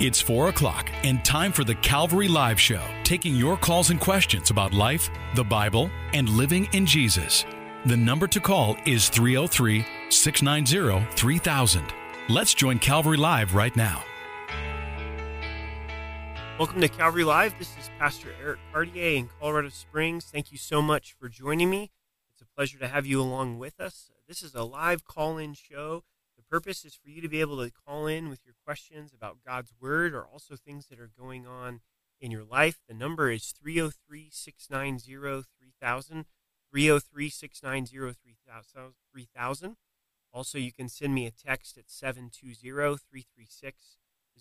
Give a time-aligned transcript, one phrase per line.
[0.00, 4.48] It's 4 o'clock and time for the Calvary Live Show, taking your calls and questions
[4.48, 7.44] about life, the Bible, and living in Jesus.
[7.84, 11.84] The number to call is 303 690 3000.
[12.30, 14.02] Let's join Calvary Live right now.
[16.58, 17.58] Welcome to Calvary Live.
[17.58, 20.24] This is Pastor Eric Cartier in Colorado Springs.
[20.24, 21.90] Thank you so much for joining me.
[22.32, 24.10] It's a pleasure to have you along with us.
[24.26, 26.04] This is a live call in show.
[26.50, 29.72] Purpose is for you to be able to call in with your questions about God's
[29.80, 31.80] Word or also things that are going on
[32.20, 32.80] in your life.
[32.88, 36.24] The number is 303 690 3000.
[36.72, 38.14] 303 690
[39.12, 39.76] 3000.
[40.32, 43.98] Also, you can send me a text at 720 336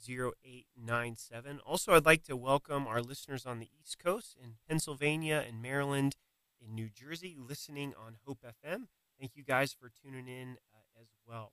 [0.08, 1.60] 0897.
[1.60, 6.16] Also, I'd like to welcome our listeners on the East Coast in Pennsylvania and Maryland,
[6.60, 8.88] in New Jersey, listening on Hope FM.
[9.20, 11.52] Thank you guys for tuning in uh, as well.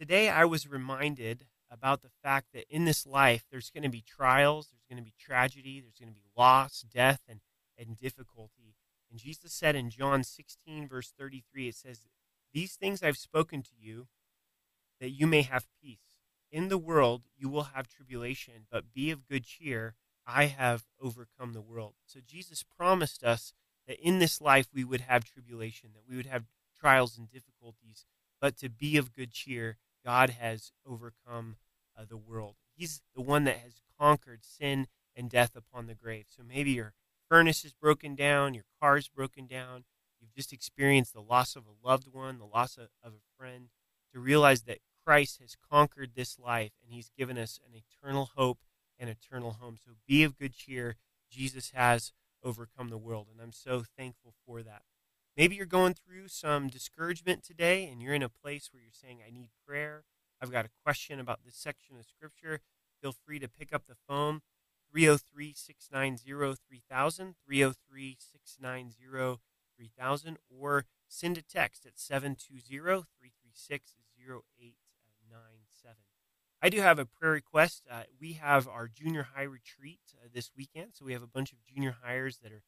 [0.00, 4.00] Today, I was reminded about the fact that in this life, there's going to be
[4.00, 7.40] trials, there's going to be tragedy, there's going to be loss, death, and,
[7.76, 8.76] and difficulty.
[9.10, 12.06] And Jesus said in John 16, verse 33, it says,
[12.54, 14.06] These things I've spoken to you,
[15.02, 15.98] that you may have peace.
[16.50, 19.96] In the world you will have tribulation, but be of good cheer.
[20.26, 21.92] I have overcome the world.
[22.06, 23.52] So Jesus promised us
[23.86, 28.06] that in this life we would have tribulation, that we would have trials and difficulties,
[28.40, 31.56] but to be of good cheer, God has overcome
[31.98, 32.56] uh, the world.
[32.76, 36.26] He's the one that has conquered sin and death upon the grave.
[36.28, 36.94] So maybe your
[37.28, 39.84] furnace is broken down, your car is broken down,
[40.20, 43.68] you've just experienced the loss of a loved one, the loss of, of a friend,
[44.12, 48.58] to realize that Christ has conquered this life and he's given us an eternal hope
[48.98, 49.76] and eternal home.
[49.82, 50.96] So be of good cheer.
[51.30, 54.82] Jesus has overcome the world, and I'm so thankful for that.
[55.36, 59.20] Maybe you're going through some discouragement today and you're in a place where you're saying,
[59.26, 60.04] I need prayer.
[60.40, 62.60] I've got a question about this section of Scripture.
[63.00, 64.40] Feel free to pick up the phone
[64.90, 69.40] 303 690 3000, 303 690
[69.76, 73.94] 3000, or send a text at 720 336
[74.28, 75.96] 0897.
[76.62, 77.84] I do have a prayer request.
[77.90, 81.52] Uh, we have our junior high retreat uh, this weekend, so we have a bunch
[81.52, 82.62] of junior highers that are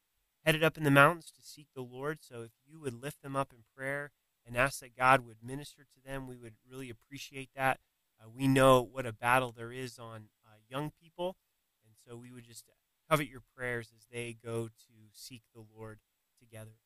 [0.45, 2.19] headed up in the mountains to seek the Lord.
[2.21, 4.11] So if you would lift them up in prayer
[4.45, 7.79] and ask that God would minister to them, we would really appreciate that.
[8.21, 11.37] Uh, we know what a battle there is on uh, young people,
[11.85, 12.65] and so we would just
[13.09, 15.99] covet your prayers as they go to seek the Lord
[16.39, 16.77] together.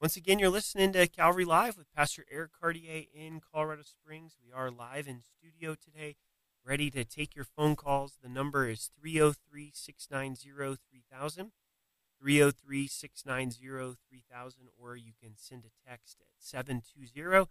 [0.00, 4.36] Once again, you're listening to Calvary Live with Pastor Eric Cartier in Colorado Springs.
[4.42, 6.16] We are live in studio today,
[6.64, 8.16] ready to take your phone calls.
[8.22, 11.52] The number is 303 690 3000.
[12.20, 17.48] 303 690 3000, or you can send a text at 720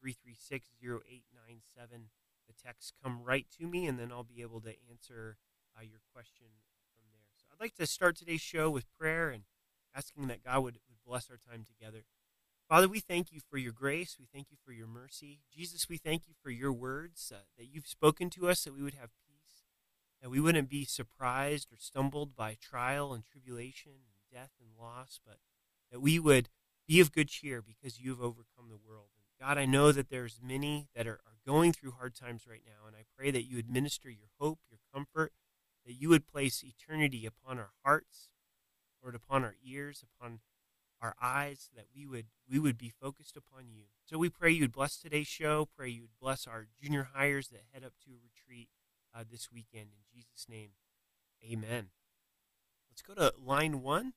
[0.00, 2.10] 336 0897.
[2.48, 5.36] The text come right to me, and then I'll be able to answer
[5.76, 6.46] uh, your question
[6.94, 7.28] from there.
[7.36, 9.44] So I'd like to start today's show with prayer and
[9.94, 12.04] asking that God would, would bless our time together.
[12.68, 14.16] Father, we thank you for your grace.
[14.18, 15.40] We thank you for your mercy.
[15.54, 18.82] Jesus, we thank you for your words uh, that you've spoken to us that we
[18.82, 19.10] would have
[20.22, 25.20] that we wouldn't be surprised or stumbled by trial and tribulation and death and loss,
[25.24, 25.38] but
[25.90, 26.48] that we would
[26.86, 29.10] be of good cheer because you have overcome the world.
[29.16, 32.62] And God, I know that there's many that are, are going through hard times right
[32.66, 35.32] now, and I pray that you administer your hope, your comfort,
[35.86, 38.30] that you would place eternity upon our hearts,
[39.02, 40.40] Lord, upon our ears, upon
[41.00, 43.84] our eyes, that we would we would be focused upon you.
[44.04, 45.68] So we pray you would bless today's show.
[45.76, 48.68] Pray you would bless our junior highers that head up to a retreat
[49.14, 49.88] uh, this weekend.
[49.92, 50.70] In Jesus' name,
[51.44, 51.88] Amen.
[52.90, 54.14] Let's go to line one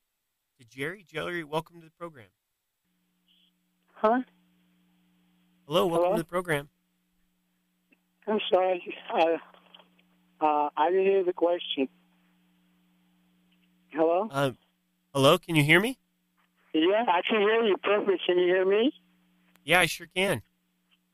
[0.58, 1.04] to Jerry.
[1.08, 2.26] Jerry, welcome to the program.
[3.94, 4.22] Huh?
[5.66, 6.16] Hello, welcome Hello?
[6.16, 6.68] to the program.
[8.26, 8.82] I'm sorry.
[9.14, 9.36] I,
[10.40, 11.88] uh, I didn't hear the question.
[13.90, 14.28] Hello?
[14.30, 14.52] Uh,
[15.14, 15.98] hello, can you hear me?
[16.74, 18.22] Yeah, I can hear you perfect.
[18.26, 18.92] Can you hear me?
[19.64, 20.42] Yeah, I sure can.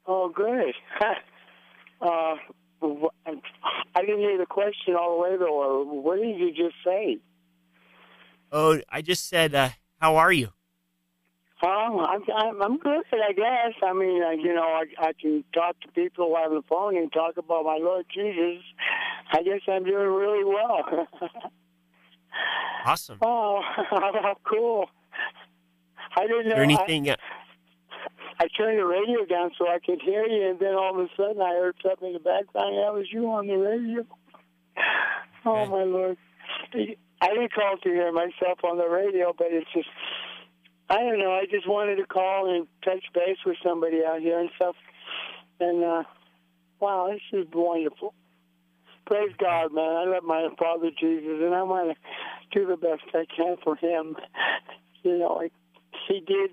[0.06, 0.75] Oh, good.
[2.00, 2.34] uh,
[2.83, 5.84] I didn't hear the question all the way, though.
[5.84, 7.19] What did you just say?
[8.52, 9.70] Oh, I just said, uh,
[10.00, 10.49] how are you?
[11.61, 13.75] Oh, I'm, I'm, I'm good, I guess.
[13.82, 17.12] I mean, uh, you know, I, I can talk to people on the phone and
[17.12, 18.62] talk about my Lord Jesus.
[19.32, 21.08] I guess I'm doing really well.
[22.85, 23.19] Awesome.
[23.23, 23.61] oh,
[23.91, 24.88] how cool.
[26.17, 26.62] I didn't know.
[26.62, 27.11] anything?
[27.11, 27.38] Uh, I,
[28.40, 31.08] I turned the radio down so I could hear you, and then all of a
[31.17, 32.76] sudden I heard something in the background.
[32.76, 34.06] That was you on the radio.
[35.44, 36.19] Oh, my Lord.
[36.75, 39.88] I didn't call to hear myself on the radio, but it's just,
[40.90, 41.32] I don't know.
[41.32, 44.75] I just wanted to call and touch base with somebody out here and stuff.
[45.61, 46.02] And, uh,
[46.81, 48.14] wow, this is wonderful.
[49.06, 49.85] praise God, man.
[49.85, 53.76] I love my Father Jesus, and I want to do the best I can for
[53.76, 54.17] him.
[55.05, 55.40] You know,
[56.08, 56.50] he did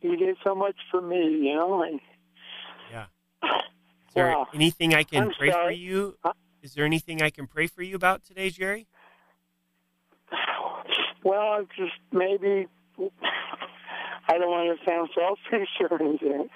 [0.00, 1.16] he did so much for me.
[1.16, 2.00] You know, and
[2.90, 3.06] yeah.
[3.42, 4.46] Is there wow.
[4.54, 5.74] anything I can I'm pray sorry.
[5.74, 6.16] for you?
[6.62, 8.86] Is there anything I can pray for you about today, Jerry?
[11.24, 12.68] Well, just maybe
[14.28, 16.48] I don't want to sound selfish or anything,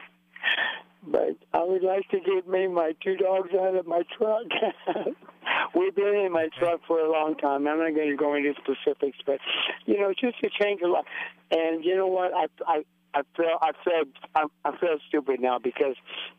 [1.07, 4.45] but I would like to get me my two dogs out of my truck.
[5.75, 7.67] We've been in my truck for a long time.
[7.67, 9.41] I'm not going to go into specifics, but
[9.85, 11.07] you know, just to change a lot.
[11.51, 12.33] And you know what?
[12.33, 14.05] I I I feel I feel
[14.35, 15.97] I, I feel stupid now because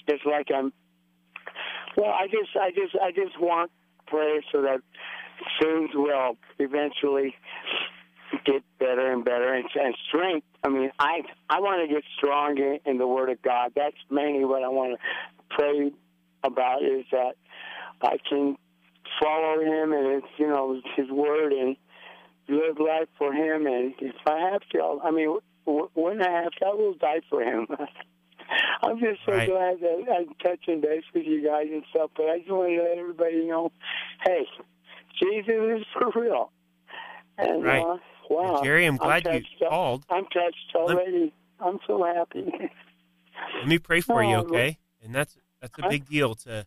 [0.07, 0.73] it's like I'm.
[1.95, 3.71] Well, I just I just I just want
[4.07, 4.79] prayer so that
[5.61, 7.35] things will eventually
[8.45, 10.47] get better and better and, and strength.
[10.63, 13.73] I mean, I I want to get strong in, the Word of God.
[13.75, 15.91] That's mainly what I want to pray
[16.43, 17.35] about is that
[18.01, 18.57] I can
[19.21, 21.75] follow Him and it's you know His Word and
[22.47, 23.67] live life for Him.
[23.67, 27.41] And if I have to, I mean, when I have to, I will die for
[27.41, 27.67] Him.
[28.83, 29.49] I'm just so Right.
[29.49, 32.11] glad that I'm touching base with you guys and stuff.
[32.15, 33.71] But I just want to let everybody know,
[34.25, 34.45] hey,
[35.21, 36.51] Jesus is for real.
[37.37, 37.81] And Right.
[37.81, 37.97] uh,
[38.29, 40.05] wow, Jerry, I'm glad you called.
[40.09, 41.33] I'm touched already.
[41.59, 42.45] I'm so happy.
[43.57, 44.77] Let me pray for you, okay?
[45.03, 46.65] And that's that's a big deal to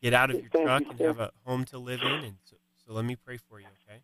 [0.00, 1.06] get out of your Thank truck you, and sir.
[1.08, 2.24] have a home to live in.
[2.24, 2.56] And so,
[2.86, 4.00] so let me pray for you, okay?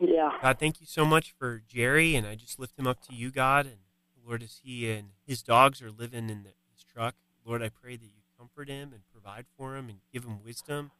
[0.00, 0.32] Yeah.
[0.40, 3.30] God, thank you so much for Jerry, and I just lift him up to you,
[3.30, 3.66] God.
[3.66, 3.76] And
[4.26, 7.14] Lord, as he and his dogs are living in the, his truck,
[7.44, 10.90] Lord, I pray that you comfort him and provide for him and give him wisdom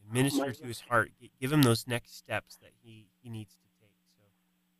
[0.00, 1.10] and oh, minister my to his heart.
[1.40, 3.96] Give him those next steps that he, he needs to take.
[4.16, 4.22] So,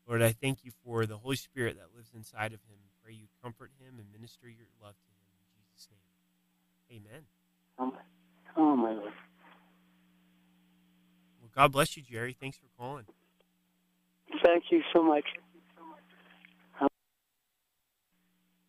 [0.06, 2.78] Lord, I thank you for the Holy Spirit that lives inside of him.
[3.02, 7.00] Pray you comfort him and minister your love to him in Jesus' name.
[7.00, 7.22] Amen.
[7.78, 7.93] Oh,
[8.56, 9.12] oh my Lord.
[11.40, 12.37] Well, God bless you, Jerry.
[12.38, 13.06] Thanks for calling.
[14.44, 15.25] Thank you so much.
[16.80, 16.88] You're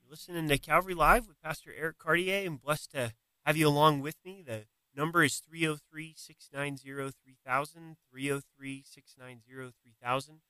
[0.10, 2.46] listening to Calvary Live with Pastor Eric Cartier.
[2.46, 3.14] I'm blessed to
[3.46, 4.44] have you along with me.
[4.46, 4.66] The
[4.96, 7.98] number is 303 690 3000.
[8.10, 10.42] 303 690 3000.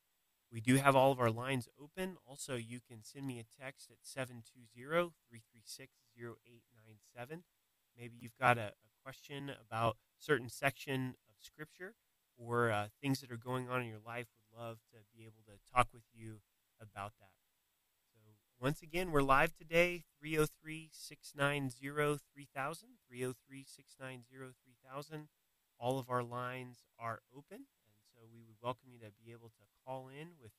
[0.52, 2.18] We do have all of our lines open.
[2.28, 7.44] Also, you can send me a text at 720 336 0897.
[7.98, 11.96] Maybe you've got a, a question about certain section of Scripture
[12.38, 14.28] or uh, things that are going on in your life.
[14.60, 16.42] Love to be able to talk with you
[16.82, 17.32] about that.
[18.12, 18.20] So
[18.60, 22.20] once again, we're live today, 303-690-3000,
[23.10, 25.28] 303-690-3000.
[25.80, 29.48] All of our lines are open, and so we would welcome you to be able
[29.48, 30.52] to call in with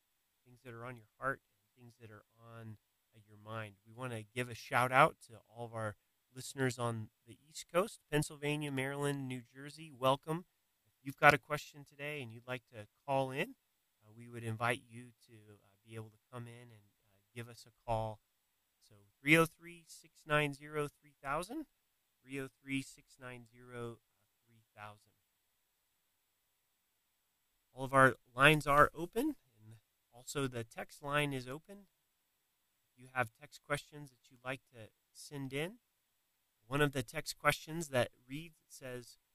[0.46, 1.40] things that are on your heart
[1.76, 2.24] and things that are
[2.56, 2.78] on
[3.14, 3.74] uh, your mind.
[3.86, 5.94] We want to give a shout out to all of our
[6.34, 9.92] listeners on the East Coast, Pennsylvania, Maryland, New Jersey.
[9.94, 10.46] Welcome.
[10.86, 13.56] If you've got a question today and you'd like to call in,
[14.10, 17.48] uh, we would invite you to uh, be able to come in and uh, give
[17.48, 18.18] us a call.
[18.88, 21.66] So 303 690 3000.
[22.22, 24.98] 303 690 3000.
[27.72, 29.76] All of our lines are open, and
[30.12, 31.86] also the text line is open.
[32.92, 35.74] If you have text questions that you'd like to send in,
[36.66, 39.29] one of the text questions that reads says, uh,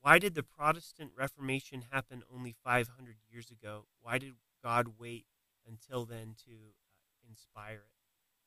[0.00, 3.86] Why did the Protestant Reformation happen only 500 years ago?
[4.00, 5.26] Why did God wait
[5.66, 7.98] until then to uh, inspire it?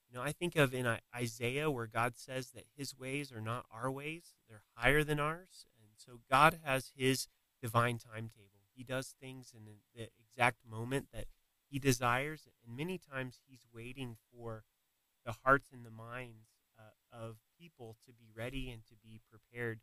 [0.10, 3.42] You know, I think of in uh, Isaiah where God says that his ways are
[3.42, 5.66] not our ways, they're higher than ours.
[5.78, 7.28] And so God has his
[7.62, 8.68] divine timetable.
[8.74, 11.26] He does things in the exact moment that
[11.70, 12.48] he desires.
[12.66, 14.64] And many times he's waiting for
[15.26, 16.48] the hearts and the minds
[16.78, 19.80] uh, of people to be ready and to be prepared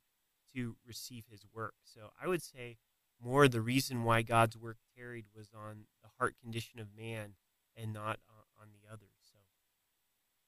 [0.54, 1.74] to receive his work.
[1.84, 2.78] So I would say
[3.22, 7.34] more the reason why God's work tarried was on the heart condition of man
[7.76, 8.18] and not
[8.60, 9.12] on, the others.
[9.20, 9.38] So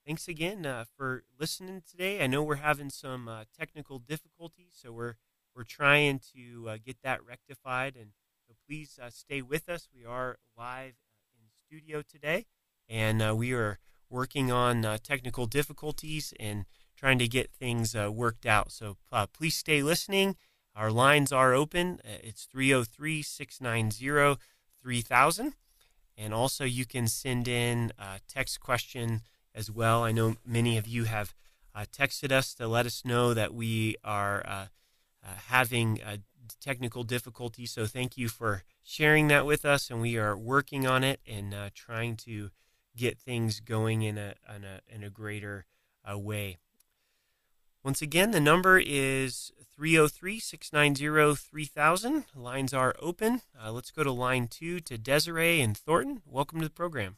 [0.05, 2.23] thanks again uh, for listening today.
[2.23, 5.15] I know we're having some uh, technical difficulties, so we're
[5.55, 7.97] we're trying to uh, get that rectified.
[7.97, 8.11] And
[8.47, 9.89] so please uh, stay with us.
[9.95, 12.47] We are live uh, in studio today,
[12.89, 13.79] and uh, we are
[14.09, 16.67] working on technical difficulties and
[17.01, 18.71] trying to get things uh, worked out.
[18.71, 20.37] So uh, please stay listening.
[20.77, 21.99] Our lines are open.
[22.05, 24.39] Uh, It's 303 690
[24.83, 25.55] 3000.
[26.19, 29.23] And also, you can send in a text question
[29.55, 30.05] as well.
[30.05, 31.35] I know many of you have
[31.75, 34.67] uh, texted us to let us know that we are uh,
[35.25, 36.19] uh, having uh,
[36.61, 37.71] technical difficulties.
[37.71, 39.89] So, thank you for sharing that with us.
[39.91, 42.51] And we are working on it and uh, trying to
[42.95, 45.65] get things going in a, in a, in a greater
[46.05, 46.59] uh, way.
[47.83, 52.25] Once again, the number is 303 690 3000.
[52.35, 53.41] Lines are open.
[53.59, 56.21] Uh, let's go to line two to Desiree and Thornton.
[56.27, 57.17] Welcome to the program.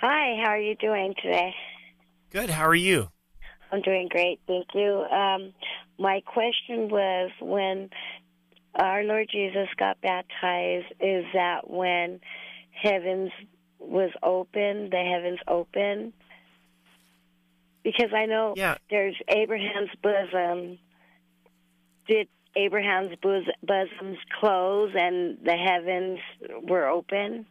[0.00, 1.54] Hi, how are you doing today?
[2.30, 2.50] Good.
[2.50, 3.10] How are you?
[3.70, 5.04] I'm doing great, thank you.
[5.12, 5.52] Um,
[5.96, 7.90] my question was when
[8.74, 12.18] our Lord Jesus got baptized, is that when
[12.72, 13.30] heavens
[13.78, 16.12] was open, the heavens open?
[17.88, 18.76] Because I know Yeah.
[18.90, 20.78] there's Abraham's bosom.
[22.06, 26.18] Did Abraham's bos- bosoms close and the heavens
[26.64, 27.46] were open?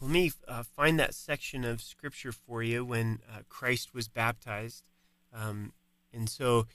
[0.00, 4.82] Let me uh, find that section of scripture for you when uh, Christ was baptized.
[5.32, 5.72] Um,
[6.12, 6.66] and so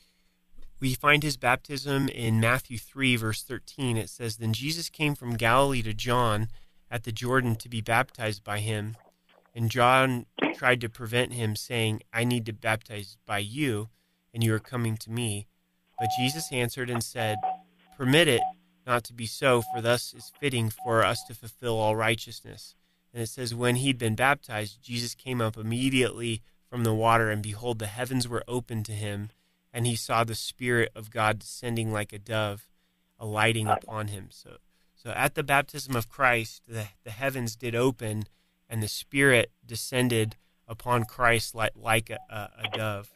[0.79, 3.97] we find his baptism in Matthew 3, verse 13.
[3.97, 6.47] It says, Then Jesus came from Galilee to John
[6.89, 8.95] at the Jordan to be baptized by him.
[9.53, 13.89] And John tried to prevent him, saying, I need to baptize by you,
[14.33, 15.47] and you are coming to me.
[15.99, 17.37] But Jesus answered and said,
[17.97, 18.41] Permit it
[18.85, 22.75] not to be so, for thus is fitting for us to fulfill all righteousness.
[23.13, 27.43] And it says, When he'd been baptized, Jesus came up immediately from the water, and
[27.43, 29.29] behold, the heavens were opened to him,
[29.73, 32.67] and he saw the Spirit of God descending like a dove,
[33.19, 34.27] alighting upon him.
[34.31, 34.57] So,
[34.95, 38.25] so at the baptism of Christ, the, the heavens did open,
[38.71, 40.37] and the Spirit descended
[40.67, 43.11] upon Christ like, like a, a, dove.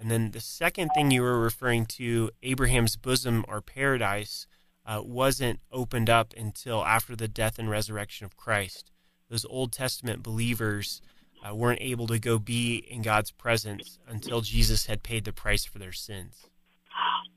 [0.00, 4.48] And then the second thing you were referring to, Abraham's bosom or paradise,
[4.84, 8.90] uh, wasn't opened up until after the death and resurrection of Christ
[9.34, 11.00] those Old Testament believers
[11.44, 15.64] uh, weren't able to go be in God's presence until Jesus had paid the price
[15.64, 16.46] for their sins.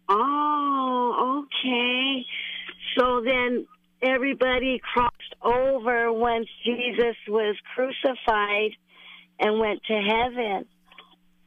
[0.09, 2.25] Oh, okay.
[2.97, 3.65] So then
[4.01, 8.71] everybody crossed over once Jesus was crucified
[9.39, 10.65] and went to heaven.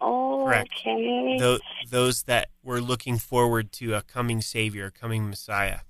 [0.01, 0.71] Oh, Correct.
[0.81, 1.37] okay.
[1.39, 1.59] Tho-
[1.91, 5.81] those that were looking forward to a coming Savior, a coming Messiah.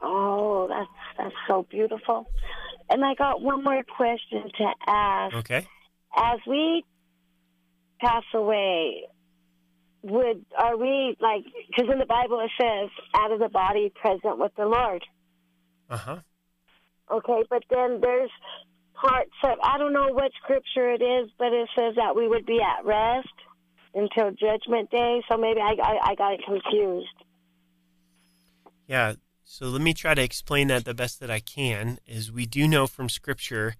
[0.00, 2.28] Oh, that's that's so beautiful.
[2.90, 5.34] And I got one more question to ask.
[5.36, 5.66] Okay?
[6.16, 6.84] As we
[8.00, 9.04] pass away,
[10.02, 11.44] would are we like?
[11.68, 15.04] Because in the Bible it says, "Out of the body, present with the Lord."
[15.90, 16.18] Uh huh.
[17.10, 18.30] Okay, but then there's
[18.94, 22.46] parts of I don't know what scripture it is, but it says that we would
[22.46, 23.28] be at rest
[23.94, 25.22] until Judgment Day.
[25.30, 27.08] So maybe I I, I got it confused.
[28.86, 29.14] Yeah.
[29.46, 31.98] So let me try to explain that the best that I can.
[32.06, 33.76] Is we do know from Scripture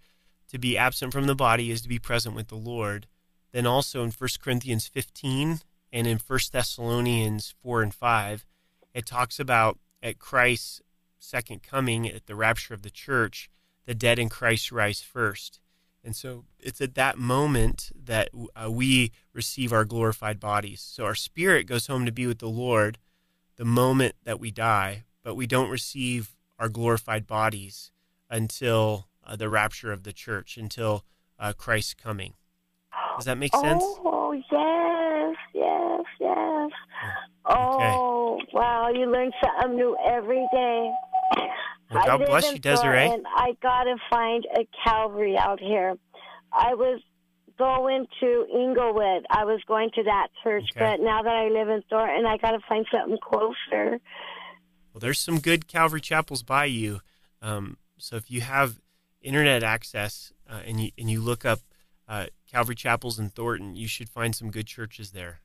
[0.50, 3.06] to be absent from the body is to be present with the Lord.
[3.52, 5.60] Then also in 1 Corinthians 15
[5.92, 8.46] and in 1 Thessalonians 4 and 5,
[8.94, 10.80] it talks about at Christ's
[11.24, 13.50] second coming, at the rapture of the church,
[13.86, 15.60] the dead in Christ rise first.
[16.04, 20.80] And so it's at that moment that uh, we receive our glorified bodies.
[20.80, 22.98] So our spirit goes home to be with the Lord
[23.56, 27.90] the moment that we die, but we don't receive our glorified bodies
[28.28, 31.04] until uh, the rapture of the church, until
[31.38, 32.34] uh, Christ's coming.
[33.16, 33.84] Does that make sense?
[34.04, 36.70] Oh yes, yes, yes.
[37.46, 37.94] Okay.
[37.96, 40.90] Oh wow, you learn something new every day.
[41.90, 43.06] Well, God bless you, Desiree.
[43.08, 43.24] Thornton.
[43.36, 45.94] I gotta find a Calvary out here.
[46.52, 47.00] I was
[47.58, 49.26] going to Englewood.
[49.30, 50.80] I was going to that church, Okay.
[50.80, 54.00] but now that I live in Thornton, I gotta find something closer.
[54.92, 57.00] Well, there's some good Calvary chapels by you.
[57.42, 58.80] Um, so if you have
[59.20, 61.60] internet access uh, and you and you look up
[62.08, 65.40] uh, Calvary chapels in Thornton, you should find some good churches there.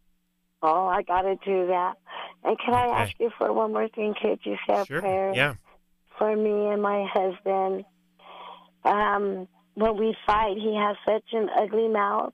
[0.61, 1.93] Oh, I gotta do that.
[2.43, 4.13] And can I ask you for one more thing?
[4.19, 5.01] Could you say a Sure.
[5.01, 5.33] prayer?
[5.33, 5.55] Yeah.
[6.19, 7.85] For me and my husband.
[8.83, 12.33] Um, when we fight, he has such an ugly mouth.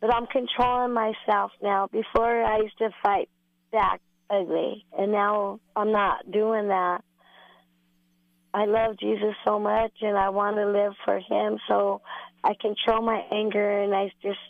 [0.00, 1.88] But I'm controlling myself now.
[1.92, 3.28] Before I used to fight
[3.70, 7.04] back ugly, and now I'm not doing that.
[8.54, 11.58] I love Jesus so much, and I want to live for Him.
[11.68, 12.02] So
[12.42, 14.40] I control my anger, and I just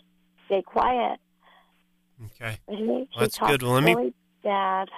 [0.46, 1.18] stay quiet.
[2.26, 2.58] Okay.
[2.68, 3.62] He that's good.
[3.62, 4.88] Well, let me- really bad.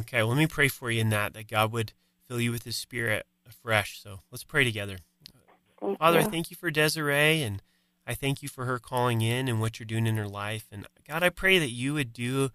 [0.00, 0.18] Okay.
[0.18, 1.92] Well, let me pray for you in that that God would
[2.28, 4.00] fill you with His Spirit afresh.
[4.02, 4.98] So let's pray together.
[5.80, 7.62] Thank Father, I thank you for Desiree, and
[8.06, 10.66] I thank you for her calling in and what you're doing in her life.
[10.72, 12.50] And God, I pray that you would do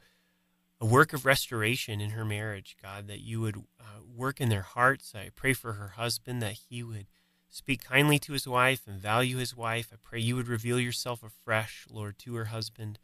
[0.82, 4.64] a work of restoration in her marriage, God, that you would uh, work in their
[4.64, 5.14] hearts.
[5.16, 7.08] I pray for her husband that he would
[7.50, 9.92] speak kindly to his wife and value his wife.
[9.94, 13.00] I pray you would reveal yourself afresh, Lord, to her husband.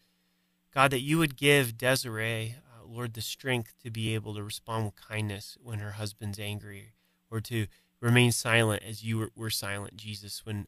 [0.74, 2.56] God, that you would give Desiree,
[2.90, 6.94] Lord, the strength to be able to respond with kindness when her husband's angry
[7.30, 7.68] or to
[8.02, 10.68] remain silent as you were, were silent, Jesus, when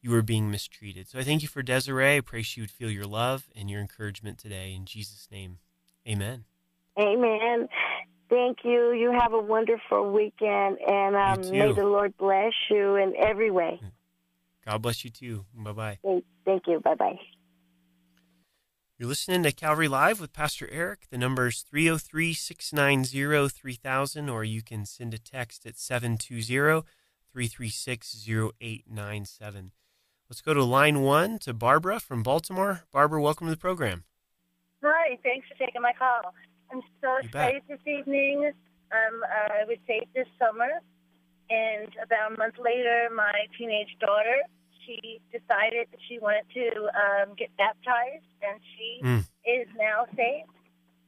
[0.00, 1.08] you were being mistreated.
[1.08, 2.16] So I thank you for Desiree.
[2.16, 4.74] I pray she would feel your love and your encouragement today.
[4.74, 5.58] In Jesus' name,
[6.08, 6.44] amen.
[6.98, 7.68] Amen.
[8.28, 8.92] Thank you.
[8.92, 13.80] You have a wonderful weekend, and um, may the Lord bless you in every way.
[14.64, 15.44] God bless you too.
[15.54, 15.98] Bye bye.
[16.02, 16.80] Thank, thank you.
[16.80, 17.18] Bye bye.
[19.00, 21.06] You're listening to Calvary Live with Pastor Eric.
[21.08, 26.84] The number is 303 690 3000, or you can send a text at 720
[27.32, 29.72] 336 0897.
[30.28, 32.82] Let's go to line one to Barbara from Baltimore.
[32.92, 34.04] Barbara, welcome to the program.
[34.84, 36.34] Hi, thanks for taking my call.
[36.70, 37.54] I'm so You bet.
[37.54, 38.52] excited this evening.
[38.92, 40.68] Um, I was saved this summer,
[41.48, 44.42] and about a month later, my teenage daughter
[44.90, 49.24] she decided that she wanted to um, get baptized, and she Mm.
[49.46, 50.50] is now saved.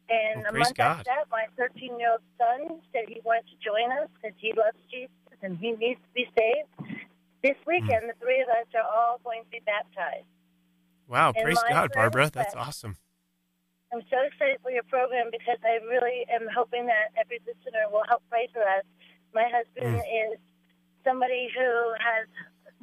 [0.08, 0.98] And Well, a month God.
[0.98, 4.52] after that, my 13 year old son said he wanted to join us because he
[4.52, 5.10] loves Jesus
[5.42, 6.68] and he needs to be saved.
[7.42, 7.66] This Mm.
[7.66, 10.26] weekend, the three of us are all going to be baptized.
[11.08, 12.30] Wow, And praise God, Barbara.
[12.30, 12.96] That's awesome.
[13.92, 18.04] I'm so excited for your program because I really am hoping that every listener will
[18.08, 18.84] help pray for us.
[19.34, 20.32] My husband Mm.
[20.32, 20.38] is
[21.04, 21.68] somebody who
[22.00, 22.28] has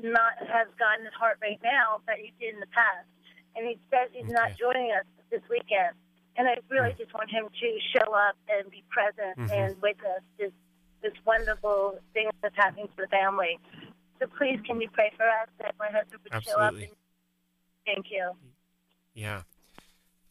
[0.03, 3.07] not has gotten his heart rate now that he did in the past,
[3.55, 4.33] and he says he's Okay.
[4.33, 5.95] not joining us this weekend.
[6.35, 6.97] And I really Mm.
[6.97, 9.51] just want him to show up and be present Mhm.
[9.51, 10.51] and witness this
[11.01, 13.57] this wonderful thing that's happening to the family.
[14.19, 16.73] So please, can you pray for us that my husband would show up?
[16.73, 16.83] Absolutely.
[16.87, 16.95] And,
[17.85, 18.37] thank you.
[19.13, 19.43] Yeah.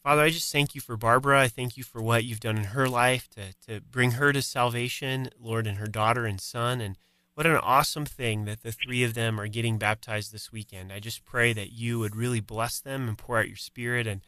[0.03, 1.41] Father, I just thank you for Barbara.
[1.41, 4.43] I thank you for what you've done in her life to, to bring her to
[4.43, 6.83] salvation, Lord, and her daughter and son.
[6.83, 6.99] And
[7.39, 10.93] what an awesome thing that the three of them are getting baptized this weekend.
[10.93, 14.09] I just pray that you would really bless them and pour out your spirit.
[14.09, 14.23] And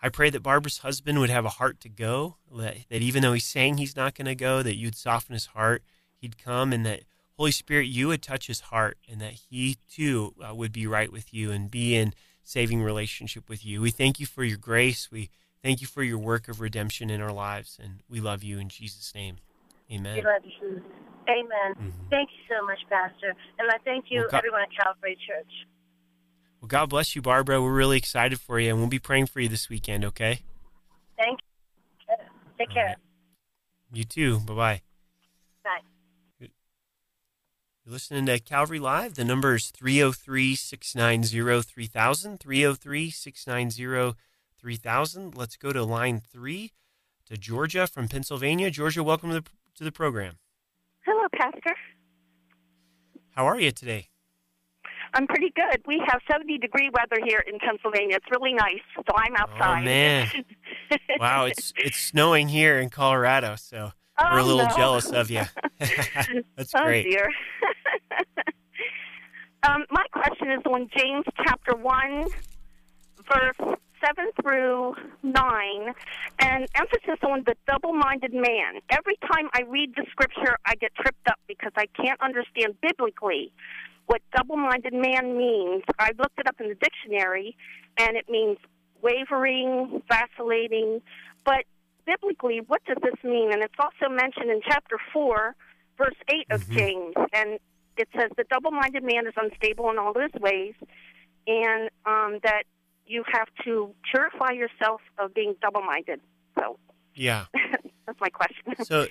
[0.00, 3.32] I pray that Barbara's husband would have a heart to go, that, that even though
[3.32, 5.82] he's saying he's not going to go, that you'd soften his heart,
[6.16, 7.00] he'd come, and that
[7.36, 11.10] Holy Spirit, you would touch his heart, and that he too uh, would be right
[11.10, 13.80] with you and be in saving relationship with you.
[13.80, 15.10] We thank you for your grace.
[15.10, 15.28] We
[15.60, 18.68] thank you for your work of redemption in our lives, and we love you in
[18.68, 19.38] Jesus' name.
[19.92, 20.16] Amen.
[20.16, 20.82] We love you.
[21.28, 21.74] Amen.
[21.74, 22.10] Mhm.
[22.10, 23.34] Thank you so much, Pastor.
[23.58, 25.66] And I thank you, Well, God- everyone at Calvary Church.
[26.60, 27.62] Well, God bless you, Barbara.
[27.62, 30.42] We're really excited for you, and we'll be praying for you this weekend, okay?
[31.16, 31.40] Thank
[32.08, 32.16] you.
[32.58, 32.86] Take care.
[32.86, 32.96] right.
[33.92, 34.40] You too.
[34.40, 34.82] Bye bye.
[35.62, 35.80] Bye.
[36.40, 39.14] You're listening to Calvary Live.
[39.14, 42.38] The number is 303 690 3000.
[42.40, 44.16] 303 690
[44.58, 45.36] 3000.
[45.36, 46.72] Let's go to line three
[47.26, 48.70] to Georgia from Pennsylvania.
[48.70, 50.38] Georgia, welcome to the, to the program.
[51.04, 51.74] Hello, Pastor.
[53.32, 54.08] How are you today?
[55.14, 55.82] I'm pretty good.
[55.86, 58.16] We have 70 degree weather here in Pennsylvania.
[58.16, 58.80] It's really nice.
[58.96, 59.80] So I'm outside.
[59.82, 60.28] Oh, man.
[61.18, 64.76] Wow, it's it's snowing here in Colorado, so we're a Oh, little no.
[64.76, 65.40] jealous of you.
[65.78, 67.04] That's oh, great.
[67.10, 67.28] dear.
[69.66, 72.24] um, my question is on James chapter 1,
[73.32, 75.94] verse 7 through 9,
[76.40, 78.80] and emphasis on the double minded man.
[78.90, 83.52] Every time I read the scripture, I get tripped up because I can't understand biblically
[84.06, 85.82] what double minded man means.
[85.98, 87.56] I looked it up in the dictionary,
[87.98, 88.58] and it means
[89.00, 91.00] wavering, vacillating.
[91.44, 91.64] But
[92.04, 93.52] biblically, what does this mean?
[93.52, 95.54] And it's also mentioned in chapter 4,
[95.96, 96.74] verse 8 of Mhm.
[96.74, 97.14] James.
[97.32, 97.58] And
[97.96, 100.74] it says, The double minded man is unstable in all his ways,
[101.46, 102.64] and um, that
[103.06, 106.20] you have to purify yourself of being double minded.
[106.58, 106.78] So
[107.14, 107.46] Yeah.
[108.06, 108.84] that's my question.
[108.84, 109.06] So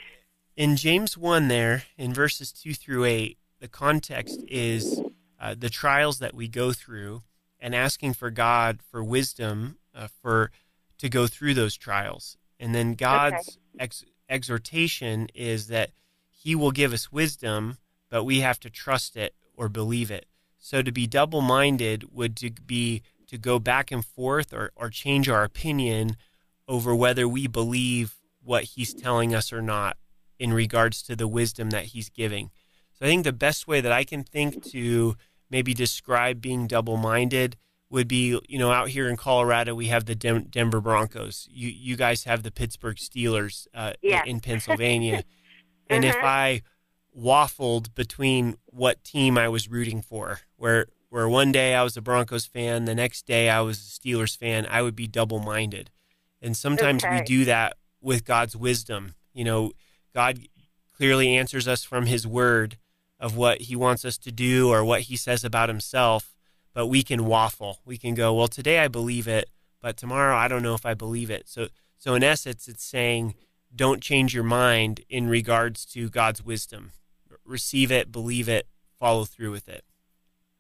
[0.56, 5.04] in James 1 there, in verses 2 through 8, the context is
[5.40, 7.24] uh, the trials that we go through
[7.60, 10.52] and asking for God for wisdom uh, for
[10.98, 12.38] to go through those trials.
[12.60, 15.92] And then God's ex- exhortation is that
[16.30, 17.78] he will give us wisdom,
[18.10, 20.26] but we have to trust it or believe it.
[20.58, 23.02] So to be double-minded would to be
[23.34, 26.16] to go back and forth or, or change our opinion
[26.68, 29.98] over whether we believe what he's telling us or not
[30.38, 32.52] in regards to the wisdom that he's giving.
[32.94, 35.16] So I think the best way that I can think to
[35.50, 37.58] maybe describe being double-minded
[37.90, 41.48] would be, you know, out here in Colorado we have the Denver Broncos.
[41.52, 44.24] You you guys have the Pittsburgh Steelers uh, Yeah.
[44.26, 45.24] in Pennsylvania.
[45.90, 46.24] and if Mhm.
[46.24, 46.62] I
[47.18, 52.02] waffled between what team I was rooting for, where where one day I was a
[52.02, 55.92] Broncos fan, the next day I was a Steelers fan, I would be double-minded.
[56.42, 59.14] And sometimes we do that with God's wisdom.
[59.32, 59.74] You know,
[60.16, 60.40] God
[60.92, 62.80] clearly answers us from his word
[63.20, 66.34] of what he wants us to do or what he says about himself,
[66.74, 67.78] but we can waffle.
[67.86, 70.96] We can go, well, today I believe it, but tomorrow I don't know if I
[70.96, 71.44] believe it.
[71.48, 73.36] So so in essence it's saying
[73.76, 76.90] don't change your mind in regards to God's wisdom.
[77.46, 78.66] Receive it, believe it,
[79.00, 79.86] follow through with it.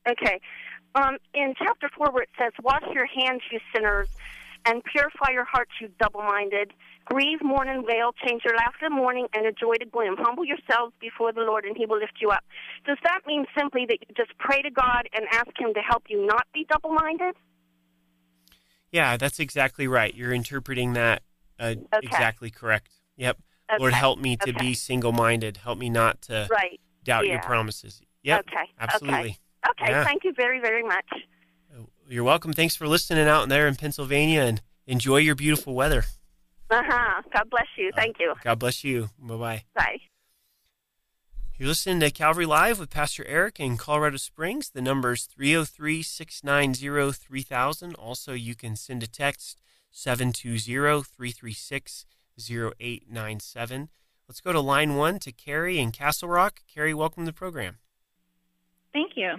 [0.09, 0.39] Okay.
[0.95, 4.07] um, in chapter 4 where it says, Wash your hands, you sinners,
[4.65, 6.73] and purify your hearts, you double-minded.
[7.05, 8.11] Grieve, mourn, and wail.
[8.25, 10.15] Change your laughter to mourning and a joy to gloom.
[10.17, 12.43] Humble yourselves before the Lord, and He will lift you up.
[12.85, 16.03] Does that mean simply that you just pray to God and ask Him to help
[16.07, 17.35] you not be double-minded?
[18.91, 20.13] Yeah, that's exactly right.
[20.13, 21.23] You're interpreting that
[21.59, 22.07] uh, Okay.
[22.07, 22.91] exactly correct.
[23.17, 23.37] Yep.
[23.79, 24.59] Lord, help me to Okay.
[24.59, 25.57] be single-minded.
[25.57, 26.79] Help me not to Right.
[27.03, 28.01] doubt your promises.
[28.21, 28.45] Yep.
[28.47, 28.71] Okay.
[28.79, 29.37] Absolutely.
[29.69, 29.91] Okay.
[29.91, 30.03] Yeah.
[30.03, 31.05] Thank you very, very much.
[32.09, 32.53] You're welcome.
[32.53, 36.03] Thanks for listening out there in Pennsylvania, and enjoy your beautiful weather.
[36.69, 37.21] Uh huh.
[37.33, 37.91] God bless you.
[37.95, 38.33] Thank you.
[38.43, 39.09] God bless you.
[39.19, 39.63] Bye bye.
[39.75, 39.97] Bye.
[41.57, 44.71] You're listening to Calvary Live with Pastor Eric in Colorado Springs.
[44.71, 47.95] The number is 303 690 3000.
[47.95, 52.05] Also, you can send a text 720 336
[52.37, 53.89] 0897.
[54.27, 56.61] Let's go to line one to Carrie in Castle Rock.
[56.73, 57.77] Carrie, welcome to the program.
[58.91, 59.35] Thank you.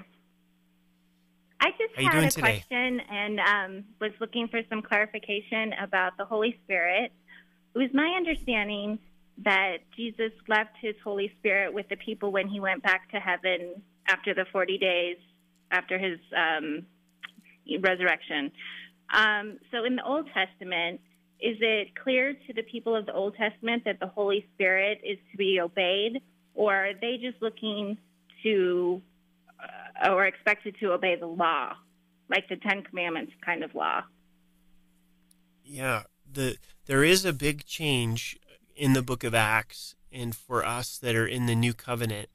[1.61, 2.41] I just had a today?
[2.41, 7.13] question and um, was looking for some clarification about the Holy Spirit.
[7.75, 8.99] It was my understanding
[9.45, 13.83] that Jesus left his Holy Spirit with the people when he went back to heaven
[14.07, 15.17] after the 40 days
[15.71, 16.87] after his um,
[17.81, 18.53] resurrection.
[19.13, 21.01] Um, so in the Old Testament,
[21.41, 25.19] is it clear to the people of the Old Testament that the Holy Spirit is
[25.33, 26.23] to be obeyed,
[26.55, 27.99] or are they just looking
[28.43, 29.03] to
[30.09, 31.73] or expected to obey the law,
[32.29, 34.03] like the Ten Commandments kind of law?
[35.65, 38.39] Yeah, the there is a big change
[38.77, 42.29] in the book of Acts and for us that are in the new covenant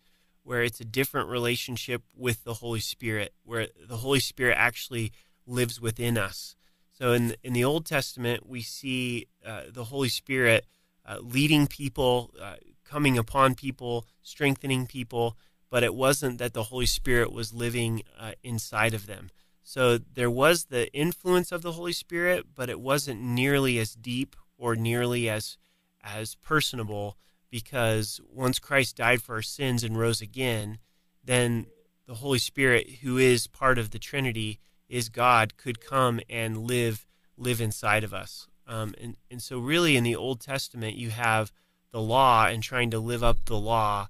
[0.44, 5.12] where it's a different relationship with the Holy Spirit where the Holy Spirit actually
[5.46, 6.56] lives within us.
[6.92, 10.66] So in in the Old Testament we see uh, the Holy Spirit
[11.06, 15.38] uh, leading people, uh, coming upon people, strengthening people,
[15.70, 19.30] but it wasn't that the Holy Spirit was living uh, inside of them.
[19.64, 24.36] So there was the influence of the Holy Spirit, but it wasn't nearly as deep
[24.58, 25.58] or nearly as
[26.04, 27.18] as personable
[27.50, 30.80] because once Christ died for our sins and rose again,
[31.24, 31.68] then
[32.06, 37.06] the Holy Spirit, who is part of the Trinity, is God, could come and live
[37.38, 38.48] live inside of us.
[38.68, 41.52] Um, and and so really in the Old Testament you have
[41.92, 44.08] the law and trying to live up the law,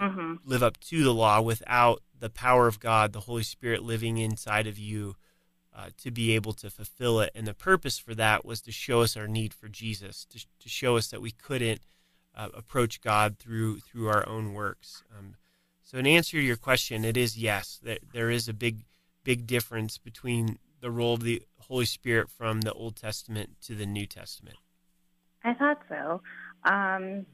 [0.00, 0.34] Mm-hmm.
[0.44, 4.66] live up to the law without the power of God, the Holy Spirit living inside
[4.66, 5.16] of you
[5.74, 7.30] uh, to be able to fulfill it.
[7.34, 10.68] And the purpose for that was to show us our need for Jesus, to, to
[10.68, 11.80] show us that we couldn't
[12.34, 15.02] uh, approach God through through our own works.
[15.16, 15.34] Um,
[15.82, 17.80] so, in answer to your question, it is yes.
[17.82, 18.84] That there is a big
[19.24, 23.86] big difference between the role of the Holy Spirit from the Old Testament to the
[23.86, 24.56] New Testament.
[25.44, 26.22] I thought so.
[26.64, 27.26] Um,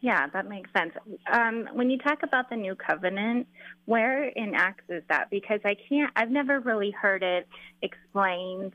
[0.00, 0.92] yeah, that makes sense.
[1.32, 3.46] Um, when you talk about the new covenant,
[3.86, 5.30] where in Acts is that?
[5.30, 7.48] Because I can't, I've never really heard it
[7.82, 8.72] explained.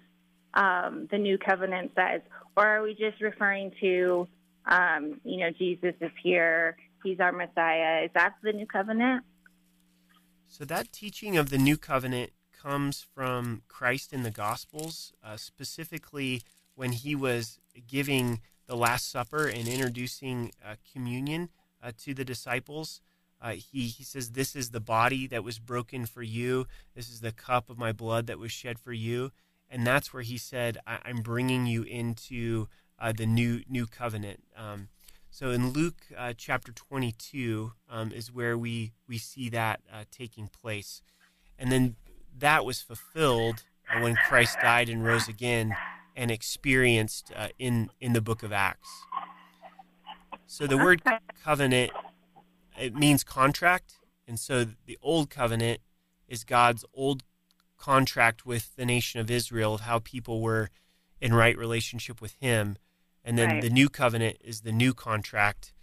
[0.54, 2.22] Um, the new covenant says,
[2.58, 4.28] or are we just referring to,
[4.66, 8.04] um, you know, Jesus is here, he's our Messiah?
[8.04, 9.24] Is that the new covenant?
[10.48, 16.42] So that teaching of the new covenant comes from Christ in the Gospels, uh, specifically
[16.76, 21.50] when he was giving the Last Supper and introducing uh, communion
[21.84, 23.02] uh, to the disciples.
[23.42, 26.68] Uh, he, he says, This is the body that was broken for you.
[26.96, 29.34] This is the cup of my blood that was shed for you.
[29.70, 34.42] And that's where he said, I- I'm bringing you into uh, the new new covenant.
[34.56, 34.88] Um,
[35.30, 40.48] so in Luke uh, chapter 22 um, is where we, we see that uh, taking
[40.48, 41.02] place.
[41.60, 41.98] And then
[42.38, 43.64] that was fulfilled
[44.00, 45.76] when Christ died and rose again
[46.16, 48.90] and experienced uh, in, in the book of Acts.
[50.46, 51.02] So the word
[51.44, 51.92] covenant,
[52.80, 54.00] it means contract.
[54.28, 55.82] And so the old covenant
[56.28, 57.24] is God's old
[57.78, 60.70] contract with the nation of Israel of how people were
[61.20, 62.78] in right relationship with him.
[63.24, 63.62] And then Right.
[63.62, 65.74] the new covenant is the new contract,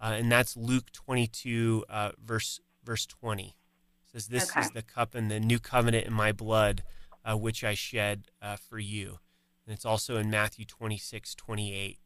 [0.00, 3.48] uh, and that's Luke 22, uh, verse verse 20.
[3.48, 4.60] It says, "This Okay.
[4.62, 6.82] is the cup and the new covenant in my blood,
[7.24, 9.18] uh, which I shed uh, for you."
[9.66, 11.98] And it's also in Matthew 26, 28.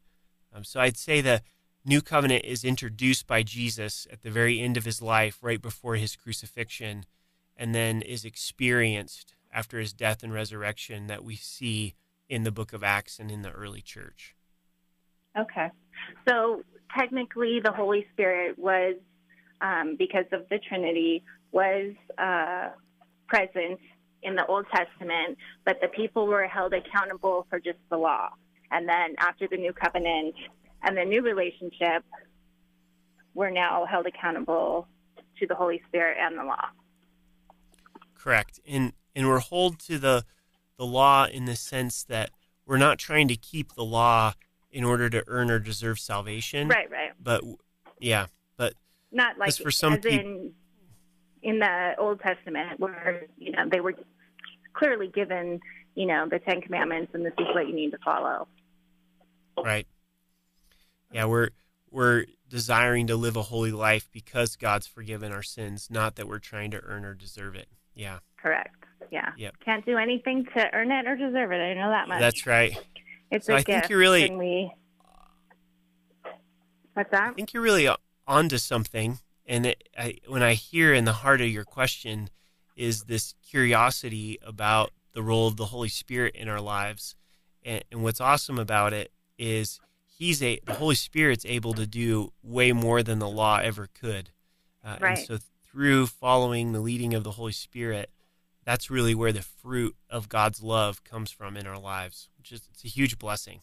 [0.53, 1.41] Um, so I'd say the
[1.85, 5.95] new covenant is introduced by Jesus at the very end of his life, right before
[5.95, 7.05] his crucifixion,
[7.55, 11.93] and then is experienced after his death and resurrection that we see
[12.29, 14.35] in the book of Acts and in the early church.
[15.37, 15.69] Okay.
[16.27, 16.63] So
[16.97, 18.95] technically, the Holy Spirit was,
[19.61, 22.69] um, because of the Trinity, was uh,
[23.27, 23.79] present
[24.23, 28.29] in the Old Testament, but the people were held accountable for just the law.
[28.71, 30.35] And then after the new covenant
[30.83, 32.03] and the new relationship,
[33.33, 34.87] we're now held accountable
[35.39, 36.67] to the Holy Spirit and the law.
[38.15, 38.59] Correct.
[38.67, 40.23] And and we're hold to the
[40.77, 42.31] the law in the sense that
[42.65, 44.33] we're not trying to keep the law
[44.71, 46.67] in order to earn or deserve salvation.
[46.67, 47.11] Right, right.
[47.21, 47.43] But
[47.99, 48.73] yeah, but
[49.11, 50.53] Not like for some as peop- in
[51.41, 53.95] in the Old Testament where you know they were
[54.73, 55.59] clearly given
[55.95, 58.47] you know the Ten Commandments and this is what you need to follow.
[59.63, 59.87] right.
[61.13, 61.49] Yeah, we're
[61.89, 66.39] we're desiring to live a holy life because God's forgiven our sins, not that we're
[66.39, 67.67] trying to earn or deserve it.
[67.95, 68.19] Yeah.
[68.37, 68.75] Correct.
[69.11, 69.31] Yeah.
[69.37, 69.55] Yep.
[69.63, 71.57] Can't do anything to earn it or deserve it.
[71.57, 72.19] I know that much.
[72.19, 72.77] That's right.
[73.29, 74.71] it's so a I think you're really- we.
[76.93, 77.29] What's that?
[77.29, 77.89] I think you're really
[78.27, 79.19] onto something.
[79.45, 82.29] And it, I, when I hear in the heart of your question
[82.75, 87.15] is this curiosity about the role of the Holy Spirit in our lives.
[87.63, 89.79] And, and what's awesome about it is
[90.17, 94.29] he's a the Holy Spirit's able to do way more than the law ever could.
[94.83, 95.17] Uh, Right.
[95.17, 98.09] And so through following the leading of the Holy Spirit,
[98.65, 102.61] that's really where the fruit of God's love comes from in our lives, which is
[102.71, 103.61] it's a huge blessing.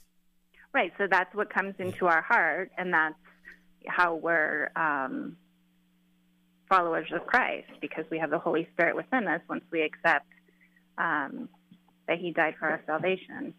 [0.73, 0.92] Right.
[0.99, 3.14] So that's what comes into our heart, and that's
[3.87, 5.37] how we're um,
[6.68, 10.26] followers of Christ because we have the Holy Spirit within us once we accept
[10.98, 11.48] um,
[12.07, 13.54] that He died for our salvation.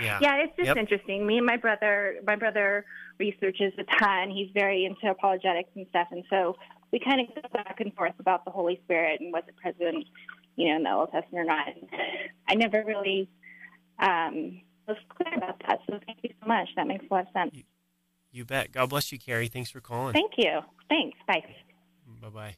[0.00, 0.18] Yeah.
[0.20, 0.76] Yeah, it's just Yep.
[0.76, 1.26] interesting.
[1.26, 2.84] Me and my brother, my brother
[3.18, 4.30] researches a ton.
[4.30, 6.56] He's very into apologetics and stuff, and so
[6.92, 10.04] we kind of go back and forth about the Holy Spirit and was it present,
[10.56, 11.68] you know, in the Old Testament or not.
[11.68, 11.88] And
[12.48, 13.28] I never really
[13.98, 15.80] um, was clear about that.
[15.88, 16.68] So thank you so much.
[16.76, 17.54] That makes a lot of sense.
[18.30, 18.72] You bet.
[18.72, 19.48] God bless you, Carrie.
[19.48, 20.12] Thanks for calling.
[20.12, 20.60] Thank you.
[20.88, 21.18] Thanks.
[21.26, 21.42] Bye.
[22.20, 22.56] Bye bye.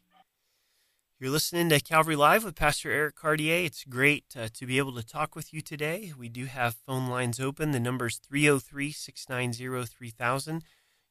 [1.20, 3.64] You're listening to Calvary Live with Pastor Eric Cartier.
[3.64, 6.12] It's great uh, to be able to talk with you today.
[6.16, 7.72] We do have phone lines open.
[7.72, 10.62] The number is 303 690 3000.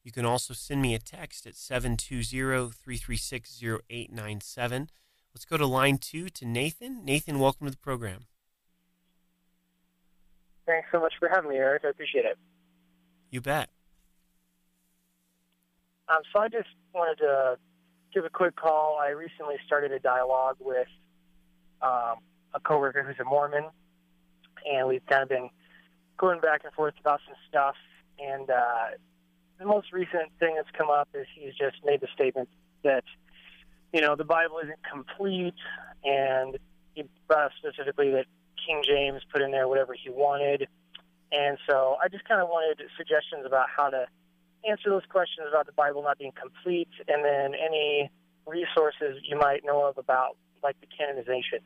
[0.03, 4.89] You can also send me a text at 720 336 0897.
[5.33, 7.03] Let's go to line two to Nathan.
[7.03, 8.27] Nathan, welcome to the program.
[10.65, 11.83] Thanks so much for having me, Eric.
[11.85, 12.37] I appreciate it.
[13.29, 13.69] You bet.
[16.07, 17.57] Um, so I just wanted to
[18.13, 18.99] give a quick call.
[19.01, 20.87] I recently started a dialogue with
[21.81, 22.15] um,
[22.53, 23.65] a coworker who's a Mormon,
[24.69, 25.49] and we've kind of been
[26.17, 27.75] going back and forth about some stuff.
[28.19, 28.97] And uh,
[29.59, 32.49] the most recent thing that's come up is he's just made the statement
[32.83, 33.03] that
[33.93, 35.55] you know the Bible isn't complete,
[36.03, 36.57] and
[36.93, 38.25] he brought up specifically that
[38.65, 40.67] King James put in there whatever he wanted.
[41.31, 44.07] And so I just kind of wanted suggestions about how to
[44.67, 48.11] answer those questions about the Bible not being complete, and then any
[48.45, 51.59] resources you might know of about like the canonization.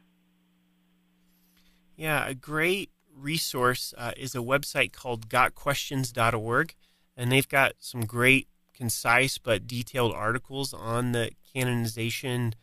[1.96, 6.76] Yeah, a great resource uh, is a website called gotquestions.org,
[7.16, 12.54] and they've got some great, concise but detailed articles on the canonization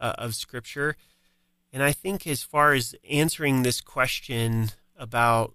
[0.00, 0.96] uh, of Scripture.
[1.72, 5.54] And I think, as far as answering this question about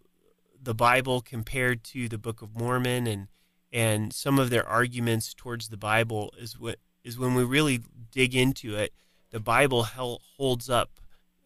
[0.61, 3.27] the Bible compared to the Book of Mormon and
[3.73, 7.81] and some of their arguments towards the Bible is what is when we really
[8.11, 8.93] dig into it.
[9.31, 10.91] The Bible hel- holds up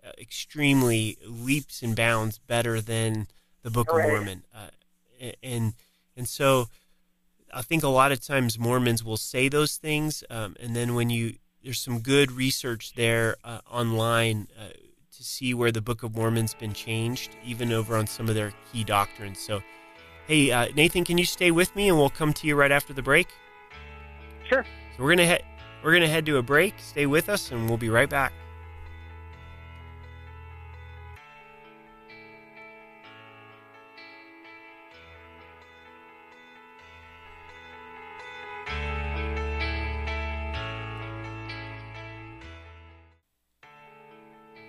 [0.05, 3.27] uh, extremely leaps and bounds better than
[3.63, 5.73] the Book of Mormon, uh, and
[6.15, 6.67] and so
[7.53, 11.09] I think a lot of times Mormons will say those things, um, and then when
[11.09, 14.69] you there's some good research there uh, online uh,
[15.15, 18.53] to see where the Book of Mormon's been changed, even over on some of their
[18.71, 19.39] key doctrines.
[19.39, 19.61] So,
[20.27, 22.93] hey uh, Nathan, can you stay with me, and we'll come to you right after
[22.93, 23.27] the break.
[24.47, 24.65] Sure.
[24.95, 25.43] So we're gonna head
[25.83, 26.75] we're gonna head to a break.
[26.77, 28.33] Stay with us, and we'll be right back.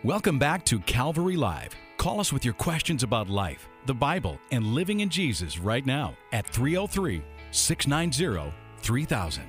[0.04, 1.74] Welcome back to Calvary Live.
[1.98, 6.16] Call us with your questions about life, the Bible, and living in Jesus right now
[6.32, 9.42] at 303 690 3000.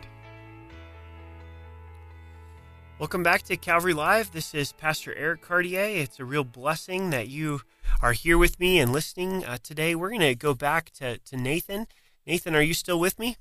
[2.98, 4.32] Welcome back to Calvary Live.
[4.32, 6.02] This is Pastor Eric Cartier.
[6.02, 7.62] It's a real blessing that you
[8.02, 9.94] are here with me and listening uh, today.
[9.94, 11.86] We're going to go back to, to Nathan.
[12.26, 13.38] Nathan, are you still with me?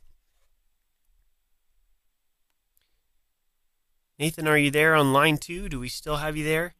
[4.18, 5.70] Nathan, are you there on line two?
[5.70, 6.74] Do we still have you there?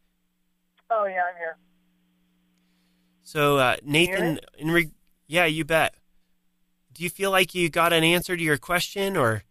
[0.91, 1.57] Oh yeah, I'm here.
[3.29, 4.91] So, uh, Nathan, in re-
[5.27, 5.95] yeah, you bet.
[6.95, 9.43] Do you feel like you got an answer to your question, or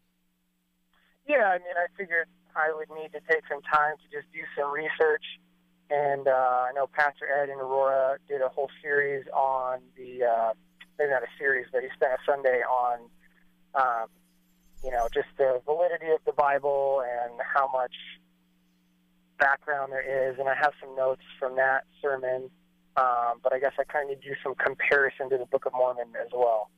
[1.27, 4.39] Yeah, I mean, I figured I would need to take some time to just do
[4.57, 5.21] some research.
[5.91, 10.53] And uh, I know Pastor Ed and Aurora did a whole series on the, uh,
[10.97, 12.97] maybe not a series, but he spent a Sunday on,
[13.75, 14.07] um,
[14.83, 17.93] you know, just the validity of the Bible and how much
[19.37, 22.49] background there is, and I have some notes from that sermon.
[22.97, 26.07] Um, but I guess I kind of do some comparison to the Book of Mormon
[26.19, 26.71] as well.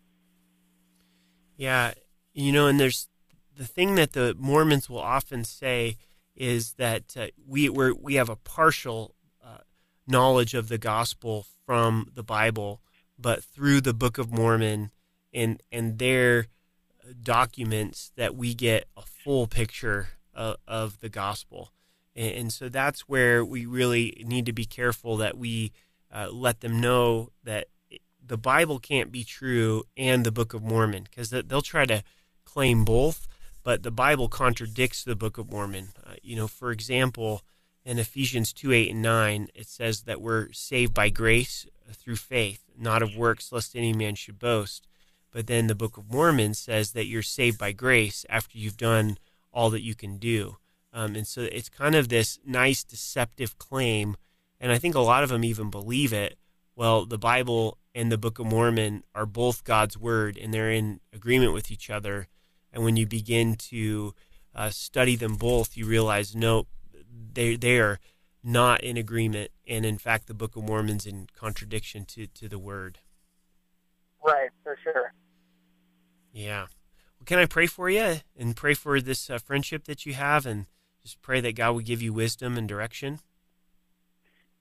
[1.55, 1.93] Yeah,
[2.33, 3.07] you know, and there's
[3.57, 5.97] the thing that the Mormons will often say
[6.35, 9.59] is that uh, we we we have a partial uh,
[10.07, 12.81] knowledge of the gospel from the Bible,
[13.17, 14.91] but through the Book of Mormon
[15.33, 16.47] and and their
[17.23, 21.71] documents that we get a full picture of, of the gospel.
[22.15, 25.71] And, and, so that's where we really need to be careful that we
[26.11, 27.67] uh, let them know that
[28.25, 32.03] the Bible can't be true and the Book of Mormon because they'll try to
[32.45, 33.27] claim both,
[33.63, 35.89] but the Bible contradicts the Book of Mormon.
[36.05, 37.43] Uh, you know, for example,
[37.85, 42.63] in Ephesians 2 8 and 9, it says that we're saved by grace through faith,
[42.77, 44.87] not of works, lest any man should boast.
[45.31, 49.17] But then the Book of Mormon says that you're saved by grace after you've done
[49.51, 50.57] all that you can do.
[50.91, 54.17] Um, and so it's kind of this nice deceptive claim.
[54.59, 56.37] And I think a lot of them even believe it.
[56.75, 60.99] Well, the Bible and the Book of Mormon are both God's word and they're in
[61.13, 62.27] agreement with each other.
[62.71, 64.13] And when you begin to
[64.53, 66.67] uh, study them both, you realize no,
[67.33, 67.99] they, they are
[68.43, 69.51] not in agreement.
[69.67, 72.99] And in fact, the Book of Mormon's in contradiction to, to the word.
[74.23, 75.13] Right, for sure.
[76.31, 76.67] Yeah.
[77.19, 80.45] Well, can I pray for you and pray for this uh, friendship that you have
[80.45, 80.67] and
[81.01, 83.19] just pray that God would give you wisdom and direction?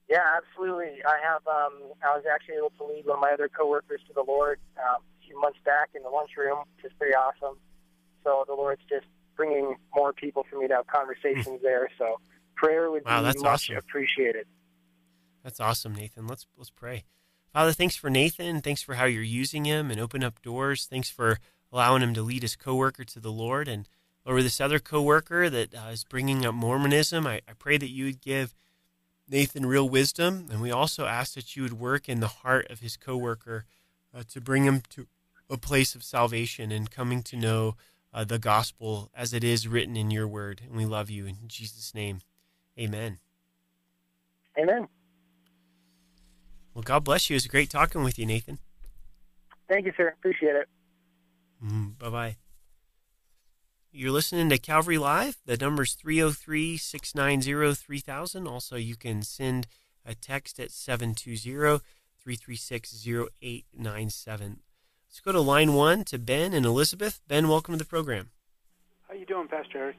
[0.09, 1.05] Yeah, absolutely.
[1.05, 1.47] I have.
[1.47, 4.59] Um, I was actually able to lead one of my other coworkers to the Lord
[4.79, 7.59] um, a few months back in the lunchroom, which is pretty awesome.
[8.25, 11.89] So the Lord's just bringing more people for me to have conversations there.
[11.99, 12.21] So
[12.57, 13.77] prayer would wow, be that's much awesome.
[13.77, 14.47] appreciated.
[15.45, 16.27] That's awesome, Nathan.
[16.27, 17.05] Let's let's pray.
[17.53, 18.61] Father, thanks for Nathan.
[18.61, 20.87] Thanks for how you're using him and open up doors.
[20.87, 21.39] Thanks for
[21.73, 23.69] allowing him to lead his coworker to the Lord.
[23.69, 23.89] And
[24.27, 28.05] over this other coworker that uh, is bringing up Mormonism, I, I pray that you
[28.07, 28.55] would give
[29.29, 30.49] Nathan real wisdom.
[30.51, 33.65] And we also ask that you would work in the heart of his coworker
[34.15, 35.07] uh, to bring him to
[35.51, 37.77] a place of salvation and coming to know
[38.13, 40.63] uh, the gospel as it is written in your word.
[40.67, 42.21] And we love you in Jesus' name.
[42.79, 43.19] Amen.
[44.59, 44.89] Amen.
[46.75, 47.35] Well, God bless you.
[47.35, 48.59] It was great talking with you, Nathan.
[49.69, 50.09] Thank you, sir.
[50.09, 50.69] Appreciate it.
[51.65, 52.37] Mm, bye bye.
[53.91, 55.39] You're listening to Calvary Live.
[55.47, 58.47] The number's 303 690 3000.
[58.47, 59.67] Also, you can send
[60.05, 61.81] a text at 720
[62.21, 63.07] 336
[63.43, 64.61] 0897.
[65.09, 67.23] Let's go to line one to Ben and Elizabeth.
[67.27, 68.29] Ben, welcome to the program.
[69.09, 69.97] How you doing, Pastor Eric?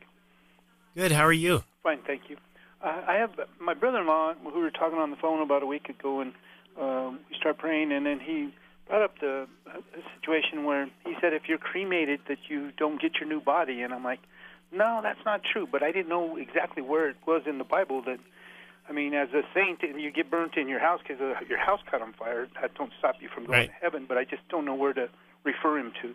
[0.95, 1.11] Good.
[1.11, 1.63] How are you?
[1.81, 2.37] Fine, thank you.
[2.83, 5.89] Uh, I have my brother-in-law who we were talking on the phone about a week
[5.89, 6.33] ago, and
[6.79, 8.53] um, we start praying, and then he
[8.89, 9.79] brought up the uh,
[10.19, 13.93] situation where he said if you're cremated that you don't get your new body, and
[13.93, 14.19] I'm like,
[14.71, 15.65] no, that's not true.
[15.71, 18.19] But I didn't know exactly where it was in the Bible that.
[18.87, 21.59] I mean, as a saint, and you get burnt in your house because uh, your
[21.59, 22.47] house caught on fire.
[22.59, 23.67] That don't stop you from going Right.
[23.67, 24.05] to heaven.
[24.07, 25.09] But I just don't know where to
[25.43, 26.07] refer him to.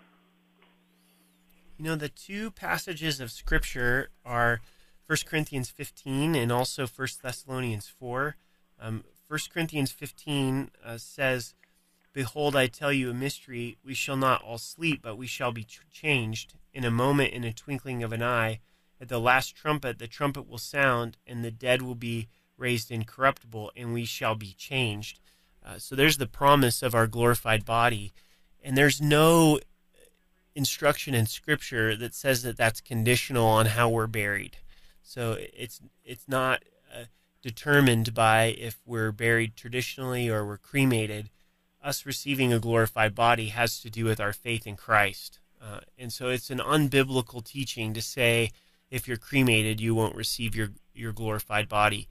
[1.79, 4.61] You know, the two passages of Scripture are
[5.07, 8.35] 1 Corinthians 15 and also 1 Thessalonians 4.
[8.81, 11.55] Um, 1 Corinthians 15 uh, says,
[12.15, 13.77] Behold, I tell you a mystery.
[13.85, 17.53] We shall not all sleep, but we shall be changed in a moment, in a
[17.53, 18.61] twinkling of an eye.
[19.01, 23.73] At the last trumpet, the trumpet will sound, and the dead will be raised incorruptible,
[23.77, 25.19] and we shall be changed.
[25.67, 28.13] Uh, so there's the promise of our glorified body.
[28.63, 29.59] And there's no
[30.55, 34.59] instruction in Scripture that says that that's conditional on how we're buried.
[35.03, 36.63] So it's it's not
[36.95, 37.05] uh,
[37.43, 41.31] determined by if we're buried traditionally or we're cremated.
[41.85, 46.11] Us receiving a glorified body has to do with our faith in Christ, uh, and
[46.11, 48.51] so it's an unbiblical teaching to say
[48.91, 52.09] if you're cremated you won't receive your your glorified body.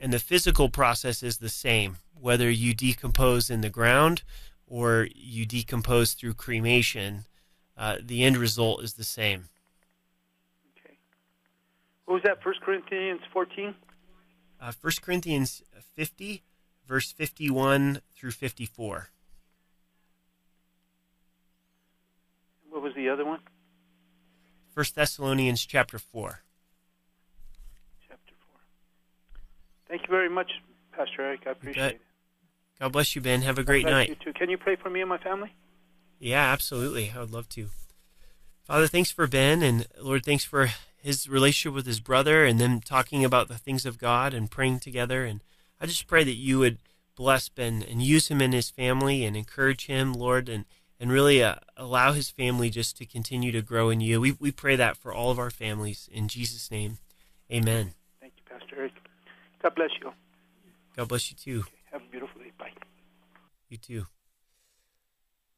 [0.00, 4.22] And the physical process is the same, whether you decompose in the ground
[4.68, 7.24] or you decompose through cremation.
[7.76, 9.48] Uh, the end result is the same.
[12.04, 12.42] What was that?
[12.42, 13.74] First Corinthians 14.
[14.60, 15.62] Uh, 1 Corinthians
[15.94, 16.42] 50,
[16.88, 19.10] verse 51 through 54.
[22.70, 23.40] What was the other one?
[24.74, 26.40] 1 Thessalonians chapter 4.
[28.08, 28.60] Chapter 4.
[29.88, 30.50] Thank you very much,
[30.92, 31.40] Pastor Eric.
[31.46, 32.00] I appreciate it.
[32.80, 33.42] God bless you, Ben.
[33.42, 34.08] Have a great God bless night.
[34.08, 34.32] You too.
[34.32, 35.52] Can you pray for me and my family?
[36.20, 37.12] Yeah, absolutely.
[37.14, 37.68] I would love to.
[38.62, 40.70] Father, thanks for Ben, and Lord, thanks for
[41.02, 44.80] his relationship with his brother and them talking about the things of God and praying
[44.80, 45.24] together.
[45.24, 45.40] And
[45.80, 46.78] I just pray that you would
[47.14, 50.64] bless Ben and use him and his family and encourage him, Lord, and,
[50.98, 54.20] and really uh, allow his family just to continue to grow in you.
[54.20, 56.08] We, we pray that for all of our families.
[56.12, 56.98] In Jesus' name,
[57.52, 57.94] amen.
[58.20, 58.92] Thank you, Pastor Eric.
[59.62, 60.12] God bless you.
[60.96, 61.64] God bless you too.
[61.92, 62.52] Have a beautiful day.
[62.58, 62.72] Bye.
[63.68, 64.06] You too.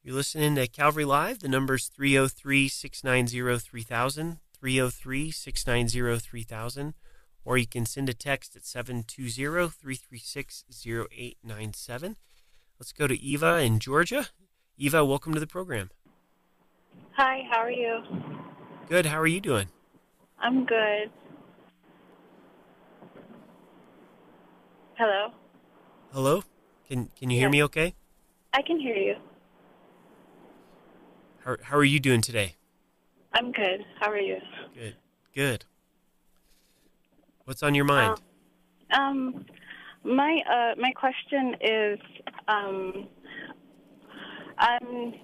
[0.03, 1.41] You're listening to Calvary Live.
[1.41, 6.95] The number's 303 690 3000, 303 690 3000,
[7.45, 12.17] or you can send a text at 720 336 0897.
[12.79, 14.29] Let's go to Eva in Georgia.
[14.79, 15.91] Eva, welcome to the program.
[17.13, 18.03] Hi, how are you?
[18.89, 19.07] Good.
[19.07, 19.69] How are you doing?
[20.39, 21.11] I'm good.
[24.97, 25.33] Hello?
[26.13, 26.43] Hello?
[26.89, 27.95] Can can you hear me okay?
[28.53, 29.15] I can hear you.
[31.45, 32.57] How, how are you doing today?
[33.33, 33.85] I'm good.
[33.99, 34.39] How are you?
[34.75, 34.97] Good.
[35.35, 35.65] Good.
[37.51, 38.17] What's on your mind?
[38.93, 39.45] Um,
[40.05, 41.99] my uh, my question is,
[42.47, 43.09] um,
[44.57, 45.15] I'm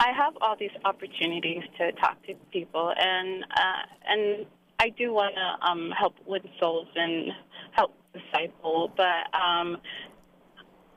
[0.00, 4.46] I have all these opportunities to talk to people, and uh, and
[4.80, 7.30] I do want to um, help win souls and
[7.72, 9.76] help disciple, but um,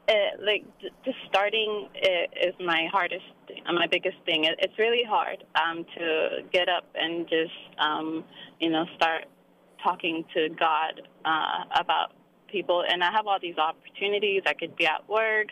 [0.07, 1.89] it, like j- just starting
[2.41, 3.25] is my hardest,
[3.67, 4.45] uh, my biggest thing.
[4.45, 8.23] It, it's really hard um, to get up and just um,
[8.61, 9.25] you know start
[9.83, 12.13] talking to God uh, about
[12.51, 12.83] people.
[12.87, 14.41] And I have all these opportunities.
[14.45, 15.47] I could be at work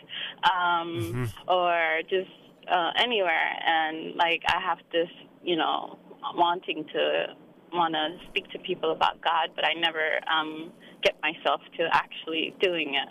[0.52, 2.30] um, or just
[2.70, 5.08] uh, anywhere, and like I have this,
[5.42, 5.98] you know,
[6.34, 7.26] wanting to
[7.72, 10.72] want to speak to people about God, but I never um,
[11.02, 13.08] get myself to actually doing it.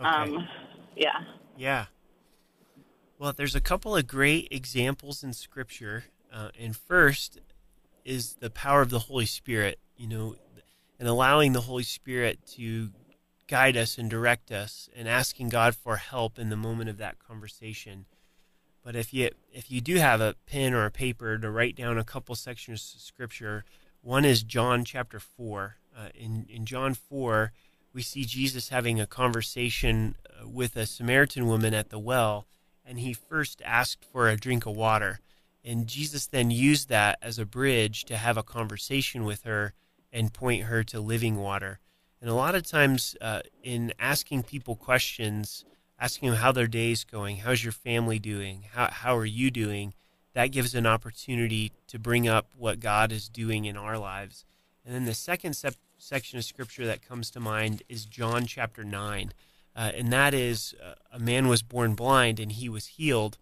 [0.00, 0.46] Um,
[0.96, 1.20] yeah.
[1.56, 1.86] Yeah.
[3.18, 6.04] Well, there's a couple of great examples in Scripture.
[6.32, 7.40] Uh, and first
[8.06, 10.36] is the power of the Holy Spirit, you know,
[10.98, 12.90] and allowing the Holy Spirit to
[13.48, 17.18] guide us and direct us and asking God for help in the moment of that
[17.18, 18.06] conversation.
[18.84, 21.98] But if you if you do have a pen or a paper to write down
[21.98, 23.64] a couple sections of scripture,
[24.00, 25.76] one is John chapter four.
[25.96, 27.52] Uh, in in John four,
[27.92, 32.46] we see Jesus having a conversation uh, with a Samaritan woman at the well,
[32.84, 35.18] and he first asked for a drink of water,
[35.66, 39.74] and Jesus then used that as a bridge to have a conversation with her
[40.12, 41.80] and point her to living water.
[42.20, 45.64] And a lot of times, uh, in asking people questions,
[45.98, 49.92] asking them how their day's going, how's your family doing, how how are you doing,
[50.32, 54.44] that gives an opportunity to bring up what God is doing in our lives.
[54.84, 58.84] And then the second sep- section of scripture that comes to mind is John chapter
[58.84, 59.32] 9.
[59.74, 63.38] Uh, and that is uh, a man was born blind and he was healed.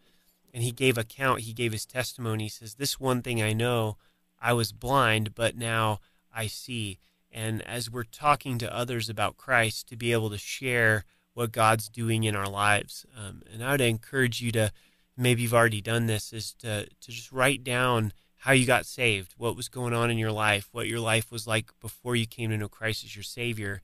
[0.55, 2.45] And he gave account, he gave his testimony.
[2.45, 3.97] He says, This one thing I know,
[4.41, 5.99] I was blind, but now
[6.33, 7.01] I see.
[7.33, 11.89] And as we're talking to others about Christ, to be able to share what God's
[11.89, 13.05] doing in our lives.
[13.19, 14.71] Um, and I would encourage you to,
[15.17, 19.35] maybe you've already done this, is to, to just write down how you got saved,
[19.37, 22.51] what was going on in your life, what your life was like before you came
[22.51, 23.83] to know Christ as your Savior,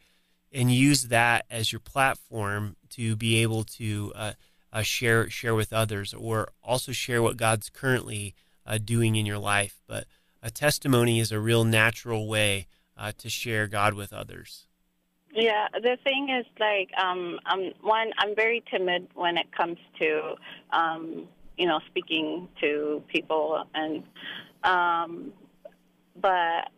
[0.53, 4.33] and use that as your platform to be able to uh,
[4.73, 8.35] uh, share share with others, or also share what God's currently
[8.67, 9.81] uh, doing in your life.
[9.87, 10.05] But
[10.43, 12.67] a testimony is a real natural way
[12.97, 14.67] uh, to share God with others.
[15.33, 20.35] Yeah, the thing is like um um one I'm very timid when it comes to
[20.73, 24.03] um you know speaking to people and
[24.65, 25.33] um
[26.21, 26.71] but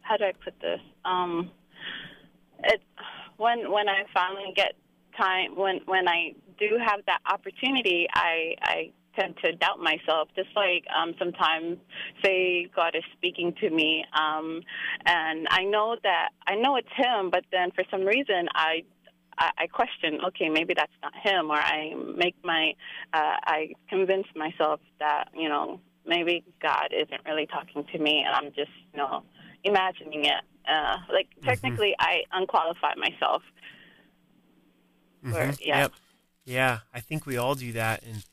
[0.00, 0.80] how do I put this?
[1.04, 1.50] Um
[2.64, 2.82] it
[3.36, 4.74] when when I finally get
[5.16, 10.50] time when when I do have that opportunity I I tend to doubt myself just
[10.54, 11.78] like um sometimes
[12.24, 14.62] say God is speaking to me um
[15.04, 18.84] and I know that I know it's him but then for some reason I
[19.40, 22.74] I, I question, okay, maybe that's not him, or I make my,
[23.12, 28.34] uh, I convince myself that you know maybe God isn't really talking to me, and
[28.34, 29.22] I'm just you know
[29.64, 30.44] imagining it.
[30.68, 33.42] Uh, like technically, I unqualify myself.
[35.24, 35.58] Or, Mhm.
[35.60, 35.80] yeah.
[35.80, 35.92] Yep.
[36.44, 38.02] Yeah, I think we all do that.
[38.02, 38.24] And,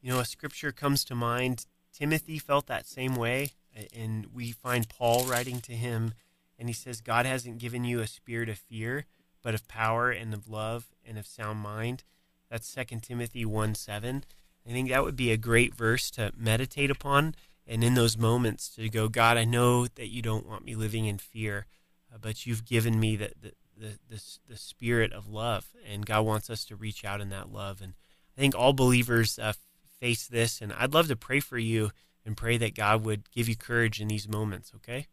[0.00, 1.66] you know, a scripture comes to mind.
[1.92, 3.52] Timothy felt that same way.
[3.94, 6.14] And we find Paul writing to him,
[6.58, 9.04] and he says, God hasn't given you a spirit of fear,
[9.42, 12.02] but of power and of love and of sound mind.
[12.50, 14.24] That's 2 Timothy 1 7.
[14.66, 17.34] I think that would be a great verse to meditate upon.
[17.66, 21.04] And in those moments to go, God, I know that you don't want me living
[21.04, 21.66] in fear,
[22.12, 25.66] uh, but you've given me the, the, the, the, the spirit of love.
[25.90, 27.80] And God wants us to reach out in that love.
[27.80, 27.94] And
[28.36, 29.52] I think all believers uh,
[30.00, 30.60] face this.
[30.60, 31.90] And I'd love to pray for you
[32.24, 35.06] and pray that God would give you courage in these moments, okay?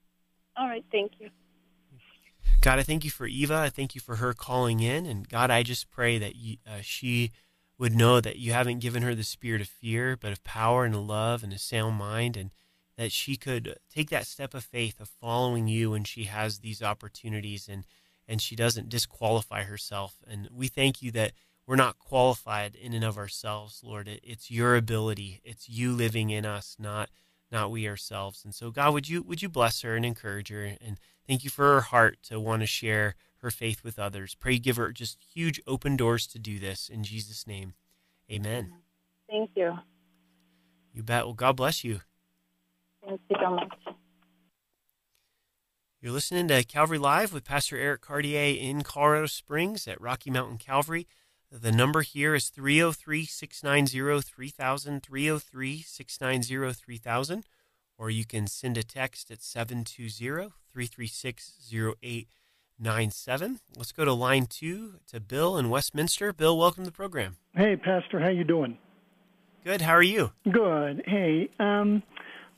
[0.57, 1.29] All right, thank you.
[2.61, 3.55] God, I thank you for Eva.
[3.55, 5.05] I thank you for her calling in.
[5.05, 7.31] And God, I just pray that you, uh, she
[7.77, 11.07] would know that you haven't given her the spirit of fear, but of power and
[11.07, 12.51] love and a sound mind, and
[12.97, 16.81] that she could take that step of faith of following you when she has these
[16.81, 17.85] opportunities and
[18.27, 20.15] and she doesn't disqualify herself.
[20.27, 21.33] And we thank you that
[21.67, 24.07] we're not qualified in and of ourselves, Lord.
[24.07, 25.41] it's your ability.
[25.43, 27.09] It's you living in us, not
[27.51, 28.43] not we ourselves.
[28.43, 30.97] And so, God, would you would you bless her and encourage her, and
[31.27, 34.35] thank you for her heart to want to share her faith with others.
[34.35, 37.73] Pray, give her just huge open doors to do this in Jesus' name.
[38.31, 38.73] Amen.
[39.29, 39.77] Thank you.
[40.93, 41.25] You bet.
[41.25, 42.01] Well, God bless you.
[43.05, 43.94] Thank you so much.
[46.05, 50.59] You're listening to Calvary Live with Pastor Eric Cartier in Colorado Springs at Rocky Mountain
[50.59, 51.07] Calvary.
[51.51, 57.45] The number here is 303 690 3000, 303 690 3000,
[57.97, 63.59] or you can send a text at 720 336 0897.
[63.75, 66.31] Let's go to line two to Bill in Westminster.
[66.31, 67.37] Bill, welcome to the program.
[67.55, 68.77] Hey, Pastor, how you doing?
[69.63, 69.81] Good.
[69.81, 70.33] How are you?
[70.43, 71.01] Good.
[71.07, 72.03] Hey, um,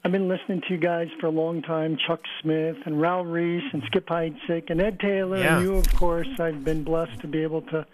[0.08, 1.98] I've been listening to you guys for a long time.
[2.08, 5.58] Chuck Smith and Raul Ries and Skip Heitzig and Ed Taylor yeah.
[5.58, 6.30] and you, of course.
[6.40, 7.86] I've been blessed to be able to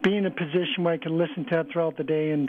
[0.00, 2.30] be in a position where I can listen to that throughout the day.
[2.30, 2.48] And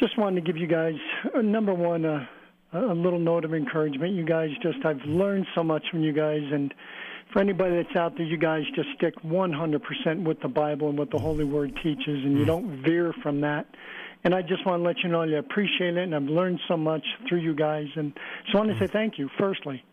[0.00, 0.96] just wanted to give you guys,
[1.32, 2.26] uh, number one, uh,
[2.72, 4.14] a little note of encouragement.
[4.14, 6.42] You guys just, I've learned so much from you guys.
[6.52, 6.74] And
[7.32, 11.12] for anybody that's out there, you guys just stick 100% with the Bible and what
[11.12, 12.48] the Holy Word teaches, and you mm.
[12.48, 13.68] don't veer from that.
[14.24, 16.76] And I just want to let you know I appreciate it, and I've learned so
[16.76, 17.86] much through you guys.
[17.94, 18.12] And
[18.50, 19.84] so I want to say thank you, firstly.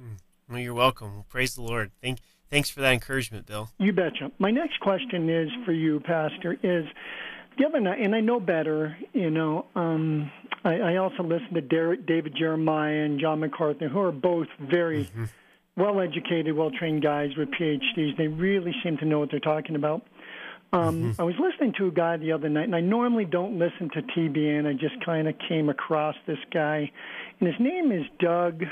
[0.00, 0.16] Mm.
[0.48, 1.24] Well, you're welcome.
[1.28, 1.90] Praise the Lord.
[2.02, 2.20] Thank
[2.50, 3.68] Thanks for that encouragement, Bill.
[3.78, 4.30] You betcha.
[4.38, 6.84] My next question is for you, Pastor, is
[7.58, 10.30] the other and I know better, you know, um,
[10.64, 15.06] I, I also listen to Derek, David Jeremiah and John MacArthur, who are both very
[15.06, 15.24] mm-hmm.
[15.76, 18.16] well educated, well trained guys with PhDs.
[18.16, 20.06] They really seem to know what they're talking about.
[20.74, 21.20] Um, mm-hmm.
[21.20, 24.02] I was listening to a guy the other night, and I normally don't listen to
[24.02, 24.66] TBN.
[24.66, 26.90] I just kind of came across this guy,
[27.38, 28.64] and his name is Doug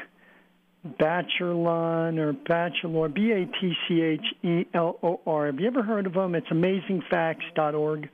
[0.98, 5.46] Batchelor or Bachelor, B A T C H E L O R.
[5.46, 6.34] Have you ever heard of him?
[6.34, 8.09] It's amazingfacts.org.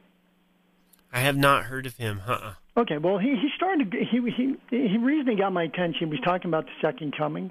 [1.11, 2.21] I have not heard of him.
[2.27, 2.55] Uh-uh.
[2.77, 3.95] Okay, well, he he started.
[3.95, 5.99] He he he reason he got my attention.
[6.01, 7.51] He was talking about the second coming,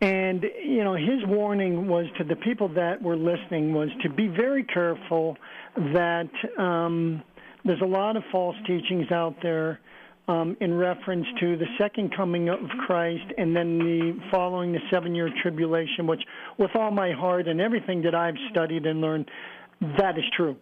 [0.00, 4.28] and you know his warning was to the people that were listening was to be
[4.28, 5.36] very careful
[5.76, 7.22] that um,
[7.64, 9.80] there's a lot of false teachings out there
[10.28, 15.14] um, in reference to the second coming of Christ and then the following the seven
[15.14, 16.20] year tribulation, which,
[16.58, 19.30] with all my heart and everything that I've studied and learned,
[19.98, 20.56] that is true.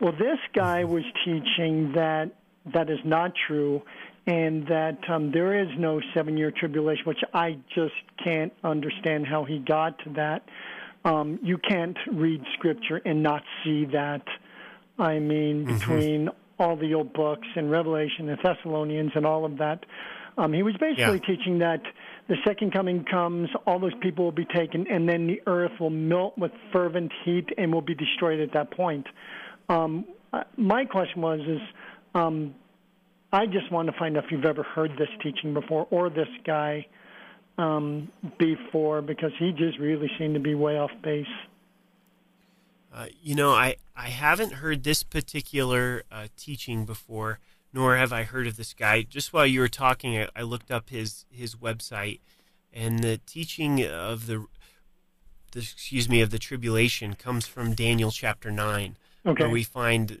[0.00, 2.32] Well, this guy was teaching that
[2.72, 3.82] that is not true
[4.26, 9.44] and that um, there is no seven year tribulation, which I just can't understand how
[9.44, 10.44] he got to that.
[11.04, 14.22] Um, you can't read scripture and not see that.
[14.98, 15.78] I mean, mm-hmm.
[15.78, 19.84] between all the old books and Revelation and Thessalonians and all of that.
[20.36, 21.36] Um, he was basically yeah.
[21.36, 21.82] teaching that
[22.28, 25.90] the second coming comes, all those people will be taken, and then the earth will
[25.90, 29.06] melt with fervent heat and will be destroyed at that point.
[29.68, 31.60] Um, uh, my question was, is
[32.14, 32.54] um,
[33.34, 36.28] I just want to find out if you've ever heard this teaching before or this
[36.46, 36.86] guy
[37.58, 38.08] um,
[38.38, 41.26] before, because he just really seemed to be way off base.
[42.94, 47.40] Uh, you know, I, I haven't heard this particular uh, teaching before,
[47.72, 49.02] nor have I heard of this guy.
[49.02, 52.20] Just while you were talking, I, I, looked up his his website,
[52.72, 54.46] and the teaching of the,
[55.50, 59.42] the excuse me of the tribulation comes from Daniel chapter nine, okay.
[59.42, 60.20] where we find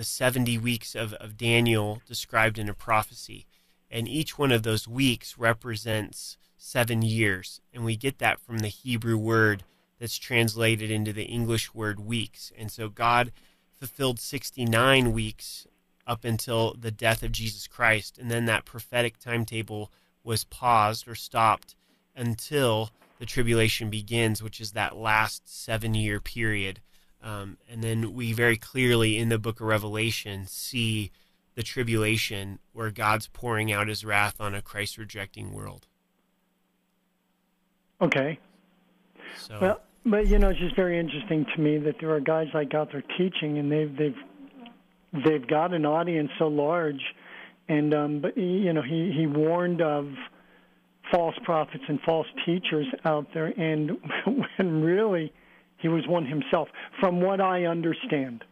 [0.00, 3.44] the seventy weeks of, of Daniel described in a prophecy,
[3.90, 8.68] and each one of those weeks represents seven years, and we get that from the
[8.68, 9.62] Hebrew word
[9.98, 12.50] that's translated into the English word weeks.
[12.56, 13.30] And so God
[13.74, 15.66] fulfilled 69 weeks
[16.06, 18.16] up until the death of Jesus Christ.
[18.16, 19.92] And then that prophetic timetable
[20.24, 21.74] was paused or stopped
[22.16, 22.88] until
[23.18, 26.80] the tribulation begins, which is that last seven year period.
[27.22, 31.10] Um, and then we very clearly in the book of Revelation see
[31.54, 35.86] the tribulation where God's pouring out his wrath on a Christ rejecting world.
[38.00, 38.38] Okay.
[39.36, 42.48] So, well, but you know, it's just very interesting to me that there are guys
[42.54, 47.02] like out there teaching, and they've they've they've got an audience so large,
[47.68, 50.08] and um, but you know, he he warned of
[51.12, 53.98] false prophets and false teachers out there, and
[54.56, 55.32] when really
[55.80, 56.68] he was one himself,
[57.00, 58.44] from what I understand,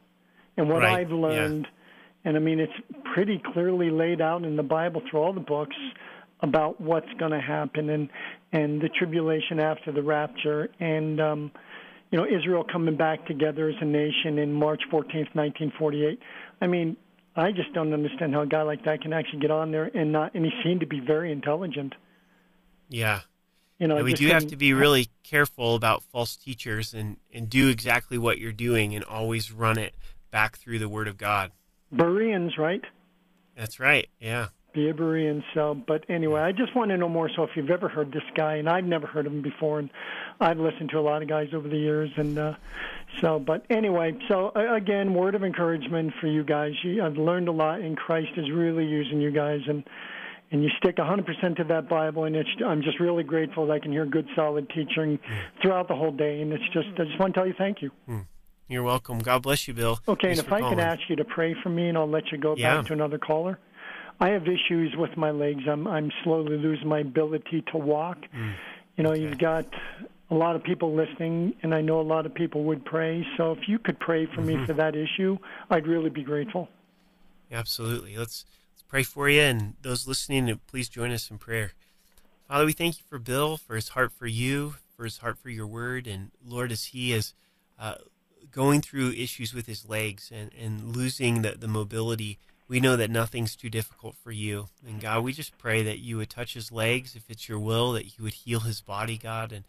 [0.57, 1.01] and what right.
[1.01, 2.29] I've learned, yeah.
[2.29, 2.73] and I mean, it's
[3.15, 5.77] pretty clearly laid out in the Bible through all the books
[6.41, 8.09] about what's going to happen and
[8.53, 10.69] and the tribulation after the rapture.
[10.81, 11.51] And um
[12.11, 16.19] you know Israel coming back together as a nation in March 14th 1948
[16.61, 16.97] I mean
[17.37, 20.13] I just don't understand how a guy like that can actually get on there and
[20.13, 21.95] not and he seemed to be very intelligent.
[22.89, 23.21] Yeah
[23.79, 27.69] You know, we do have to be really careful about false teachers and, and do
[27.69, 29.95] exactly what you're doing and always run it
[30.33, 31.53] back through the Word of God.
[31.93, 32.83] Bereans, right?
[33.57, 34.09] That's right.
[34.21, 34.49] Yeah.
[34.75, 35.43] Be a Berean.
[35.55, 37.31] So, but anyway, I just want to know more.
[37.35, 39.91] So, if you've ever heard this guy, and I've never heard of him before, and
[40.41, 42.55] I've listened to a lot of guys over the years, and uh,
[43.21, 46.73] so, but anyway, so uh, again, word of encouragement for you guys.
[46.83, 49.85] You, I've learned a lot, and Christ is really using you guys, and
[50.51, 53.79] and you stick 100% to that Bible, and it's, I'm just really grateful that I
[53.79, 55.19] can hear good, solid teaching
[55.61, 57.91] throughout the whole day, and it's just I just want to tell you thank you.
[58.69, 59.19] You're welcome.
[59.21, 59.99] God bless you, Bill.
[60.07, 60.81] Okay, Thanks and if I could calling.
[60.81, 62.77] ask you to pray for me, and I'll let you go Yeah.
[62.77, 63.59] back to another caller.
[64.21, 65.63] I have issues with my legs.
[65.71, 68.19] I'm I'm slowly losing my ability to walk.
[68.35, 68.55] Mm.
[68.97, 69.65] You know, you've got
[70.31, 73.25] a lot of people listening, and I know a lot of people would pray.
[73.37, 74.47] So if you could pray for Mhm.
[74.61, 75.39] me for that issue,
[75.71, 76.69] I'd really be grateful.
[77.51, 78.17] Absolutely.
[78.17, 78.45] Let's
[78.89, 81.73] pray for you, and those listening, please join us in prayer.
[82.49, 85.51] Father, we thank you for Bill, for his heart for you, for his heart for
[85.51, 87.35] your word, and Lord, as he is
[87.79, 87.97] uh,
[88.51, 93.11] going through issues with his legs and, and losing the, the mobility, we know that
[93.11, 94.69] nothing's too difficult for you.
[94.87, 97.93] And God, we just pray that you would touch his legs, if it's your will,
[97.93, 99.65] that you would heal his body, God, and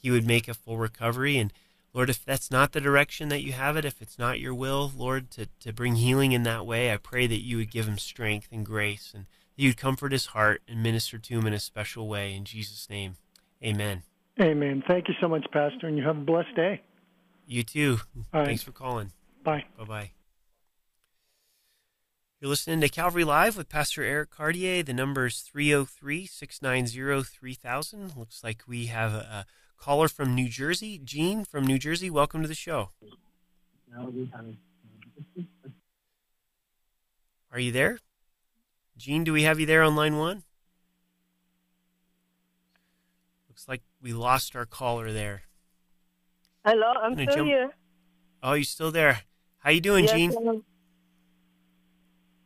[0.00, 1.38] he would make a full recovery.
[1.38, 1.52] And
[1.98, 4.92] Lord, if that's not the direction that you have it, if it's not your will,
[4.96, 7.98] Lord, to, to bring healing in that way, I pray that you would give him
[7.98, 11.58] strength and grace and that you'd comfort his heart and minister to him in a
[11.58, 12.36] special way.
[12.36, 13.16] In Jesus' name,
[13.64, 14.04] amen.
[14.40, 14.84] Amen.
[14.86, 16.82] Thank you so much, Pastor, and you have a blessed day.
[17.48, 17.98] You too.
[18.32, 18.46] Right.
[18.46, 19.10] Thanks for calling.
[19.42, 19.64] Bye.
[19.76, 20.10] Bye bye.
[22.40, 24.84] You're listening to Calvary Live with Pastor Eric Cartier.
[24.84, 28.16] The number is 303 690 3000.
[28.16, 29.46] Looks like we have a
[29.78, 30.98] caller from New Jersey.
[31.02, 32.90] Gene from New Jersey, welcome to the show.
[37.52, 37.98] Are you there?
[38.96, 40.42] Gene, do we have you there on line one?
[43.48, 45.42] Looks like we lost our caller there.
[46.64, 47.70] Hello, I'm still jump- here.
[48.42, 49.22] Oh, you're still there?
[49.58, 50.62] How you doing, Yes, Gene?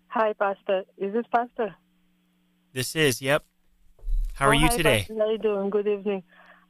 [0.09, 0.85] Hi, Pastor.
[0.99, 1.75] Is this Pastor?
[2.73, 3.45] This is, yep.
[4.35, 4.99] How Oh, are you hi, today?
[5.01, 5.19] Pastor.
[5.19, 5.71] How you doing?
[5.71, 6.23] Good evening.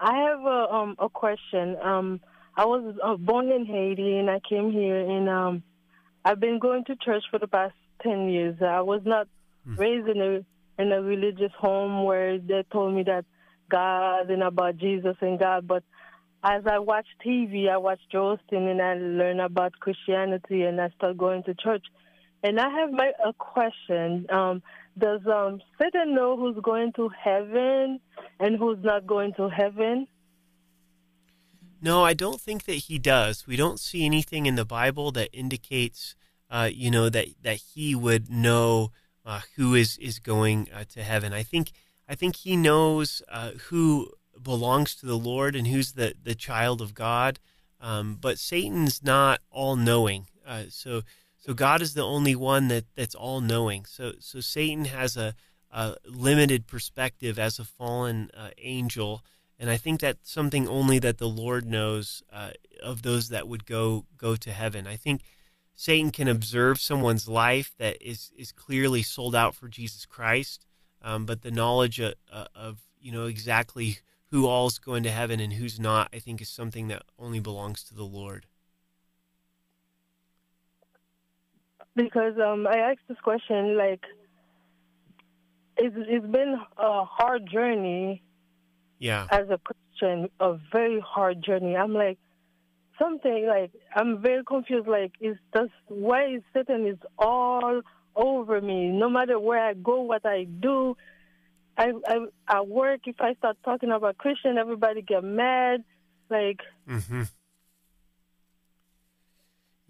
[0.02, 1.76] I have a um a question.
[1.82, 2.20] Um,
[2.56, 5.62] I was uh, born in Haiti and I came here and um,
[6.24, 8.56] I've been going to church for the past ten years.
[8.60, 9.28] I was not
[9.64, 9.76] Hmm.
[9.76, 13.24] raised in a in a religious home where they told me that
[13.70, 15.84] God and about Jesus and God, but
[16.44, 20.90] as I watch TV, I watch Joel Osteen and I learn about Christianity and I
[20.90, 21.84] start going to church.
[22.42, 24.26] And I have my a question.
[24.28, 24.62] Um,
[24.98, 28.00] does um, Satan know who's going to heaven
[28.40, 30.06] and who's not going to heaven?
[31.80, 33.46] No, I don't think that he does.
[33.46, 36.14] We don't see anything in the Bible that indicates,
[36.48, 38.92] uh, you know, that that he would know
[39.26, 41.32] uh, who is is going uh, to heaven.
[41.32, 41.72] I think
[42.08, 46.80] I think he knows uh, who belongs to the Lord and who's the the child
[46.80, 47.40] of God.
[47.80, 50.28] Um, but Satan's not all knowing.
[50.46, 51.02] Uh, so
[51.42, 53.84] so God is the only one that that's all knowing.
[53.84, 55.34] So so Satan has a,
[55.70, 59.22] a limited perspective as a fallen uh, angel
[59.62, 62.50] and I think that's something only that the Lord knows uh,
[62.82, 64.88] of those that would go go to heaven.
[64.88, 65.22] I think
[65.76, 70.66] Satan can observe someone's life that is is clearly sold out for Jesus Christ,
[71.00, 72.14] um, but the knowledge of,
[72.56, 73.98] of you know exactly
[74.32, 77.84] who all's going to heaven and who's not, I think, is something that only belongs
[77.84, 78.46] to the Lord.
[81.94, 84.02] Because um, I asked this question like,
[85.76, 88.22] it's, it's been a hard journey
[88.98, 89.26] Yeah.
[89.30, 91.76] as a Christian, a very hard journey.
[91.76, 92.18] I'm like,
[92.98, 94.86] something like, I'm very confused.
[94.88, 97.82] Like, is this why is Satan is all
[98.16, 98.88] over me?
[98.88, 100.96] No matter where I go, what I do,
[101.76, 105.84] I, I, at work, if I start talking about Christian, everybody get mad.
[106.30, 107.22] Like, Mm-hmm.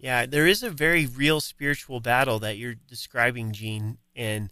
[0.03, 3.99] Yeah, there is a very real spiritual battle that you're describing, Gene.
[4.13, 4.51] And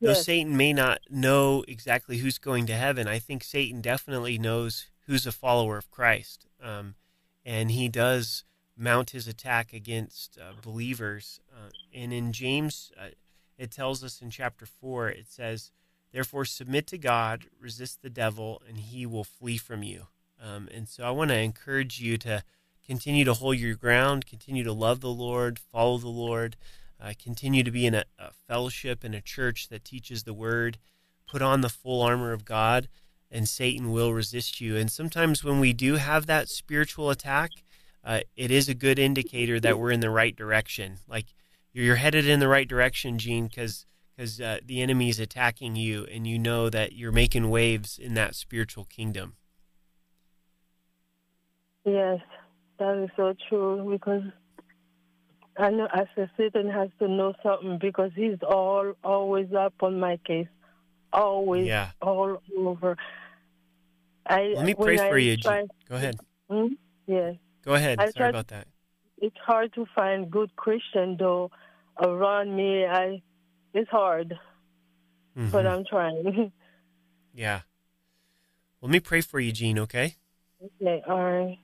[0.00, 0.24] though Yes.
[0.24, 5.24] Satan may not know exactly who's going to heaven, I think Satan definitely knows who's
[5.24, 6.46] a follower of Christ.
[6.60, 6.96] Um,
[7.44, 8.42] and he does
[8.76, 11.38] mount his attack against uh, believers.
[11.52, 13.10] Uh, and in James, uh,
[13.56, 15.70] it tells us in chapter 4, it says,
[16.10, 20.08] Therefore, submit to God, resist the devil, and he will flee from you.
[20.42, 22.42] Um, and so I want to encourage you to
[22.88, 26.56] continue to hold your ground, continue to love the Lord, follow the Lord,
[26.98, 30.78] uh, continue to be in a, a fellowship in a church that teaches the word,
[31.30, 32.88] put on the full armor of God,
[33.30, 34.74] and Satan will resist you.
[34.76, 37.50] And sometimes when we do have that spiritual attack,
[38.02, 40.96] uh, it is a good indicator that we're in the right direction.
[41.06, 41.26] Like
[41.74, 43.84] you're headed in the right direction, Gene, because
[44.16, 48.14] because uh, the enemy is attacking you, and you know that you're making waves in
[48.14, 49.36] that spiritual kingdom.
[51.84, 52.18] Yes,
[52.78, 54.22] that is so true because
[55.56, 59.98] I know as a Satan has to know something because he's all always up on
[59.98, 60.46] my case,
[61.12, 61.90] always Yeah.
[62.00, 62.96] all over.
[64.26, 65.36] I Let me pray for I you.
[65.36, 66.16] try- Go ahead.
[66.50, 66.74] Hmm?
[67.06, 67.36] Yes.
[67.62, 67.98] Go ahead.
[67.98, 68.68] I Sorry tried- about that.
[69.20, 71.50] It's hard to find good Christian though
[72.00, 72.86] around me.
[72.86, 73.22] I
[73.74, 74.38] it's hard,
[75.34, 75.70] but Mhm.
[75.78, 76.52] I'm trying.
[77.34, 77.60] Yeah.
[78.80, 80.16] Let me pray for you, Jean, okay?
[80.62, 81.58] okay, all right.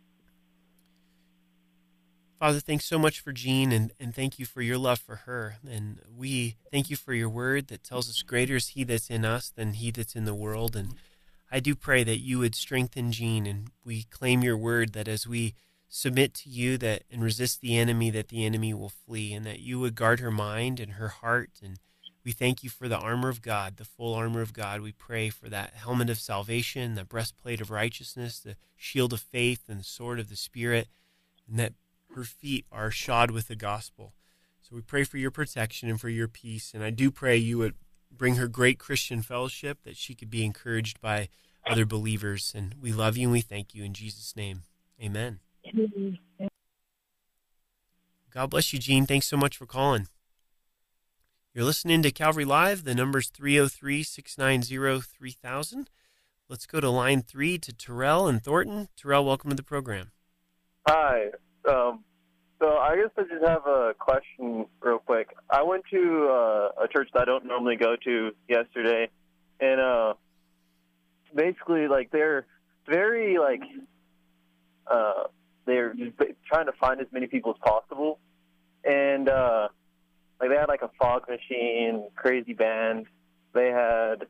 [2.39, 5.57] Father, thanks so much for Jean and, and thank you for your love for her.
[5.69, 9.25] And we thank you for your word that tells us greater is he that's in
[9.25, 10.75] us than he that's in the world.
[10.77, 10.95] And
[11.51, 15.27] I do pray that you would strengthen Jean and we claim your word that as
[15.27, 15.55] we
[15.89, 19.61] submit to you that and resist the enemy, that the enemy will flee and that
[19.61, 21.51] you would guard her mind and her heart.
[21.63, 21.79] And
[22.25, 24.81] we thank you for the armor of God, the full armor of God.
[24.81, 29.63] We pray for that helmet of salvation, the breastplate of righteousness, the shield of faith,
[29.69, 30.89] and the sword of the Spirit,
[31.49, 31.75] and that
[32.15, 34.15] her feet are shod with the gospel.
[34.61, 36.73] So we pray for your protection and for your peace.
[36.75, 37.75] And I do pray you would
[38.11, 41.29] bring her great Christian fellowship, that she could be encouraged by
[41.67, 42.53] other believers.
[42.55, 44.63] And we love you and we thank you in Jesus' name.
[45.03, 45.41] Amen.
[48.31, 49.07] God bless you, Gene.
[49.07, 50.09] Thanks so much for calling.
[51.53, 52.85] You're listening to Calvary Live.
[52.85, 55.91] The number's 303 690 3000.
[56.49, 58.89] Let's go to line three to Terrell and Thornton.
[58.97, 60.11] Terrell, welcome to the program.
[60.89, 61.31] Hi.
[61.69, 62.05] Um,
[62.61, 65.29] so I guess I just have a question real quick.
[65.51, 69.09] I went to uh, a church that I don't normally go to yesterday,
[69.61, 70.15] and uh,
[71.35, 72.47] basically, like they're
[72.87, 73.63] very like
[74.87, 75.25] uh,
[75.67, 78.19] they're just trying to find as many people as possible,
[78.85, 79.69] and uh,
[80.41, 83.07] like they had like a fog machine, crazy band.
[83.53, 84.27] They had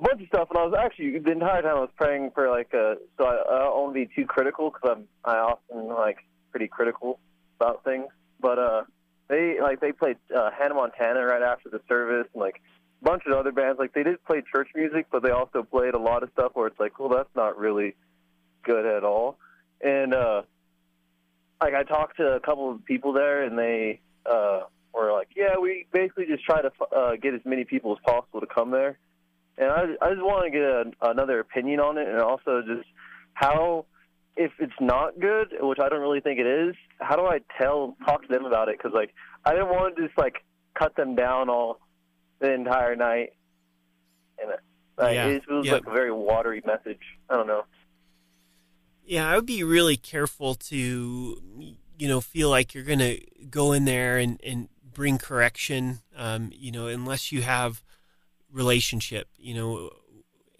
[0.00, 2.48] a bunch of stuff, and I was actually the entire time I was praying for
[2.48, 2.96] like a.
[3.18, 6.18] So I, I don't want to be too critical because I'm I often like
[6.50, 7.20] pretty critical
[7.60, 8.06] about things,
[8.40, 8.82] but uh,
[9.28, 12.62] they like they played uh, Hannah Montana right after the service, and like
[13.02, 13.78] a bunch of other bands.
[13.78, 16.66] Like they did play church music, but they also played a lot of stuff where
[16.66, 17.94] it's like, well, that's not really
[18.64, 19.36] good at all.
[19.82, 20.42] And uh,
[21.60, 24.60] like I talked to a couple of people there, and they uh,
[24.94, 28.40] were like, yeah, we basically just try to uh, get as many people as possible
[28.40, 28.98] to come there
[29.60, 32.88] and I, I just want to get a, another opinion on it, and also just
[33.34, 33.86] how,
[34.36, 37.96] if it's not good, which I don't really think it is, how do I tell,
[38.04, 38.78] talk to them about it?
[38.78, 40.44] Because like I didn't want to just like
[40.74, 41.80] cut them down all
[42.40, 43.34] the entire night,
[44.40, 44.60] and it,
[44.96, 45.74] like, Yeah, it was yeah.
[45.74, 47.02] like a very watery message.
[47.28, 47.64] I don't know.
[49.04, 51.42] Yeah, I would be really careful to,
[51.98, 56.50] you know, feel like you're going to go in there and, and bring correction, um,
[56.54, 57.82] you know, unless you have
[58.52, 59.90] relationship, you know,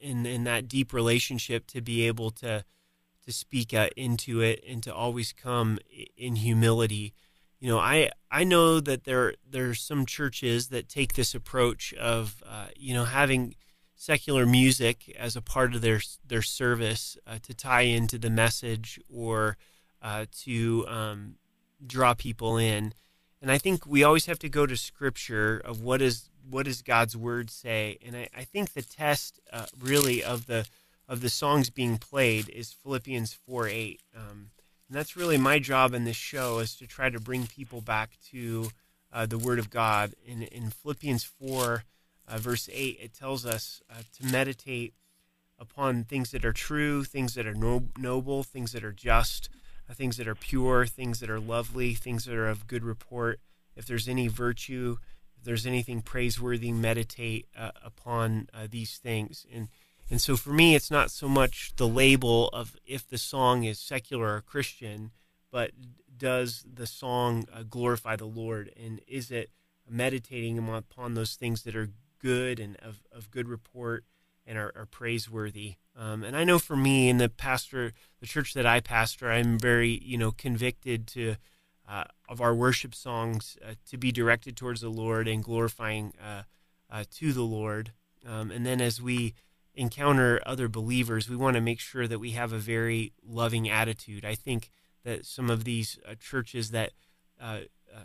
[0.01, 2.65] in, in that deep relationship to be able to,
[3.25, 5.79] to speak uh, into it and to always come
[6.17, 7.13] in humility.
[7.59, 12.43] You know, I, I know that there, there's some churches that take this approach of,
[12.49, 13.55] uh, you know, having
[14.01, 18.99] secular music as a part of their their service uh, to tie into the message
[19.13, 19.59] or
[20.01, 21.35] uh, to um,
[21.87, 22.95] draw people in.
[23.41, 26.83] And I think we always have to go to Scripture of what is what does
[26.83, 27.99] God's Word say.
[28.05, 30.67] And I, I think the test uh, really of the
[31.09, 34.01] of the songs being played is Philippians four eight.
[34.15, 34.51] Um,
[34.89, 38.11] and that's really my job in this show is to try to bring people back
[38.31, 38.71] to
[39.13, 40.15] uh, the Word of God.
[40.27, 41.85] In in Philippians four
[42.31, 44.95] uh, verse 8, it tells us uh, to meditate
[45.59, 49.51] upon things that are true, things that are no- noble, things that are just,
[49.95, 53.41] things that are pure, things that are lovely, things that are of good report.
[53.77, 54.97] If there's any virtue,
[55.37, 59.47] if there's anything praiseworthy, meditate uh, upon uh, these things.
[59.53, 59.69] And
[60.11, 63.79] and so for me, it's not so much the label of if the song is
[63.79, 65.13] secular or Christian,
[65.53, 65.71] but
[66.17, 69.51] does the song uh, glorify the Lord, and is it
[69.89, 74.05] meditating upon those things that are good and of, of good report
[74.51, 75.77] and are, are praiseworthy.
[75.97, 79.61] Um, and I know for me in the pastor, the church that I pastor, I'm
[79.61, 81.37] very, you know, convicted to
[81.89, 86.43] uh, of our worship songs uh, to be directed towards the Lord and glorifying uh,
[86.91, 87.93] uh, to the Lord.
[88.27, 89.35] Um, and then as we
[89.75, 94.25] encounter other believers, we want to make sure that we have a very loving attitude.
[94.25, 94.71] I think
[95.05, 96.91] that some of these uh, churches that
[97.41, 97.61] uh,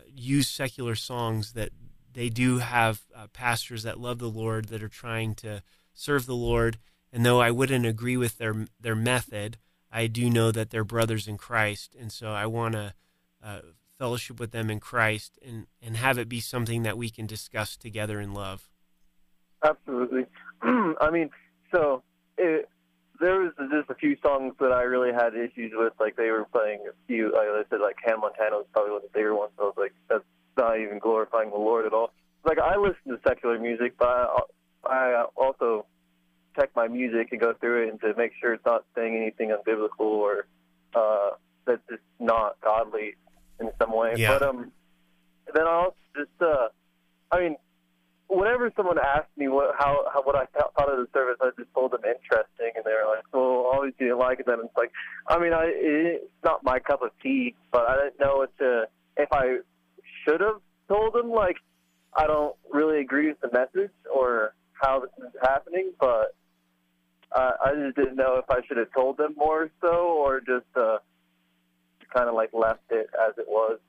[0.07, 1.69] use secular songs that
[2.13, 3.01] they do have
[3.33, 5.61] pastors that love the Lord that are trying to
[5.95, 6.77] serve the Lord.
[7.11, 9.57] And though I wouldn't agree with their their method,
[9.91, 12.93] I do know that they're brothers in Christ, and so I want to
[13.41, 13.61] uh,
[13.97, 17.77] fellowship with them in Christ and, and have it be something that we can discuss
[17.77, 18.69] together in love.
[19.63, 20.25] Absolutely.
[20.61, 21.29] I mean,
[21.73, 22.03] so
[22.37, 22.69] it,
[23.19, 25.93] there was just a few songs that I really had issues with.
[25.99, 29.01] Like they were playing a few, like I said, like Hannah Montana was probably one
[29.03, 29.51] of the bigger ones.
[29.57, 30.23] So I was like, that's
[30.57, 32.11] not even glorifying the Lord at all.
[32.43, 34.39] Like I listen to secular music, but I,
[34.85, 35.85] I also
[36.55, 39.49] check my music and go through it and to make sure it's not saying anything
[39.49, 40.47] unbiblical or
[40.95, 41.31] uh,
[41.65, 43.15] that's just not godly
[43.59, 44.13] in some way.
[44.17, 44.39] Yeah.
[44.39, 44.71] But um,
[45.53, 46.67] then I also just uh,
[47.31, 47.55] I mean,
[48.27, 51.73] whenever someone asked me what how, how what I thought of the service, I just
[51.73, 54.77] told them interesting, and they were like, "Well, obviously you didn't like it." Then it's
[54.77, 54.91] like,
[55.27, 58.87] I mean, I it's not my cup of tea, but I didn't know what to
[59.17, 59.57] if I
[60.23, 61.57] should have told them like
[62.15, 66.35] I don't really agree with the message or how this is happening, but
[67.31, 70.65] uh, I just didn't know if I should have told them more so or just
[70.75, 70.97] uh,
[72.13, 73.79] kind of like left it as it was.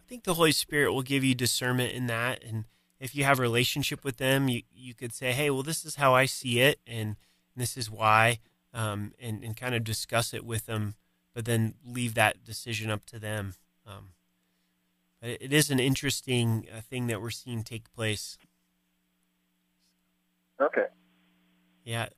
[0.00, 2.42] I think the Holy Spirit will give you discernment in that.
[2.42, 2.64] And
[2.98, 5.96] if you have a relationship with them, you, you could say, hey, well, this is
[5.96, 7.16] how I see it, and
[7.54, 8.40] this is why,
[8.72, 10.94] um, and, and kind of discuss it with them,
[11.34, 13.54] but then leave that decision up to them.
[13.86, 14.10] Um,
[15.20, 18.38] it is an interesting uh, thing that we're seeing take place.
[20.60, 20.86] Okay.
[21.84, 22.08] Yeah.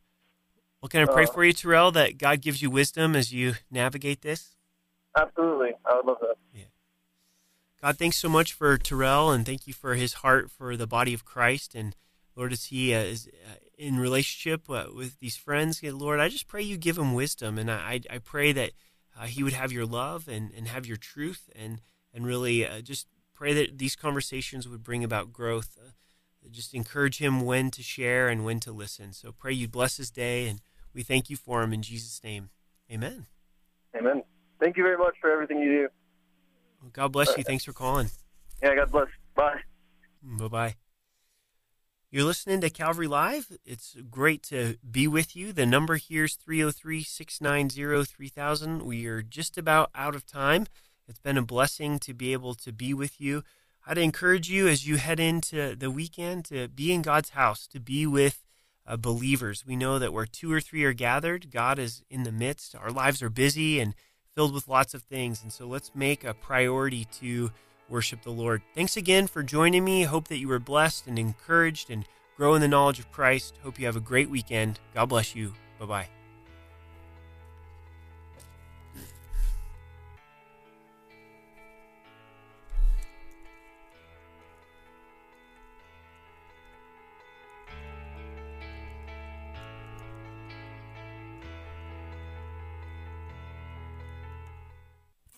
[0.81, 3.55] Well, can I pray Uh, for you, Terrell, that God gives you wisdom as you
[3.71, 4.57] navigate this?
[5.17, 5.73] Absolutely.
[5.85, 6.37] I would love that.
[6.55, 6.65] Yeah.
[7.83, 11.13] God, thanks so much for Terrell, and thank you for his heart for the body
[11.15, 11.75] of Christ.
[11.75, 11.97] And
[12.37, 16.47] Lord, as he uh, is uh, in relationship uh, with these friends, Lord, I just
[16.47, 18.73] pray you give him wisdom, and I, I pray that
[19.19, 21.81] uh, he would have your love and, and have your truth, and
[22.13, 25.79] and really uh, just pray that these conversations would bring about growth.
[26.51, 29.13] Just encourage him when to share and when to listen.
[29.13, 30.61] So pray you bless his day, and
[30.95, 32.51] we thank you for him in Jesus' name.
[32.91, 33.27] Amen.
[33.97, 34.23] Amen.
[34.59, 35.89] Thank you very much for everything you do.
[36.81, 37.45] Well, God bless you.
[37.45, 38.11] Thanks for calling.
[38.63, 39.09] Yeah, God bless.
[39.35, 39.61] Bye.
[40.27, 40.75] Mm, bye bye.
[42.11, 43.57] You're listening to Calvary Live.
[43.65, 45.53] It's great to be with you.
[45.53, 48.83] The number here is 303 690 3000.
[48.83, 50.67] We are just about out of time.
[51.07, 53.45] It's been a blessing to be able to be with you.
[53.91, 57.81] I'd encourage you as you head into the weekend to be in God's house, to
[57.81, 58.45] be with
[58.87, 59.67] uh, believers.
[59.67, 62.77] We know that where two or three are gathered, God is in the midst.
[62.77, 63.97] Our lives are busy and
[64.33, 65.43] filled with lots of things.
[65.43, 67.51] And so let's make a priority to
[67.89, 68.63] worship the Lord.
[68.77, 70.05] Thanks again for joining me.
[70.05, 72.05] Hope that you were blessed and encouraged and
[72.37, 73.59] grow in the knowledge of Christ.
[73.65, 74.79] Hope you have a great weekend.
[74.95, 75.53] God bless you.
[75.81, 76.20] Bye bye.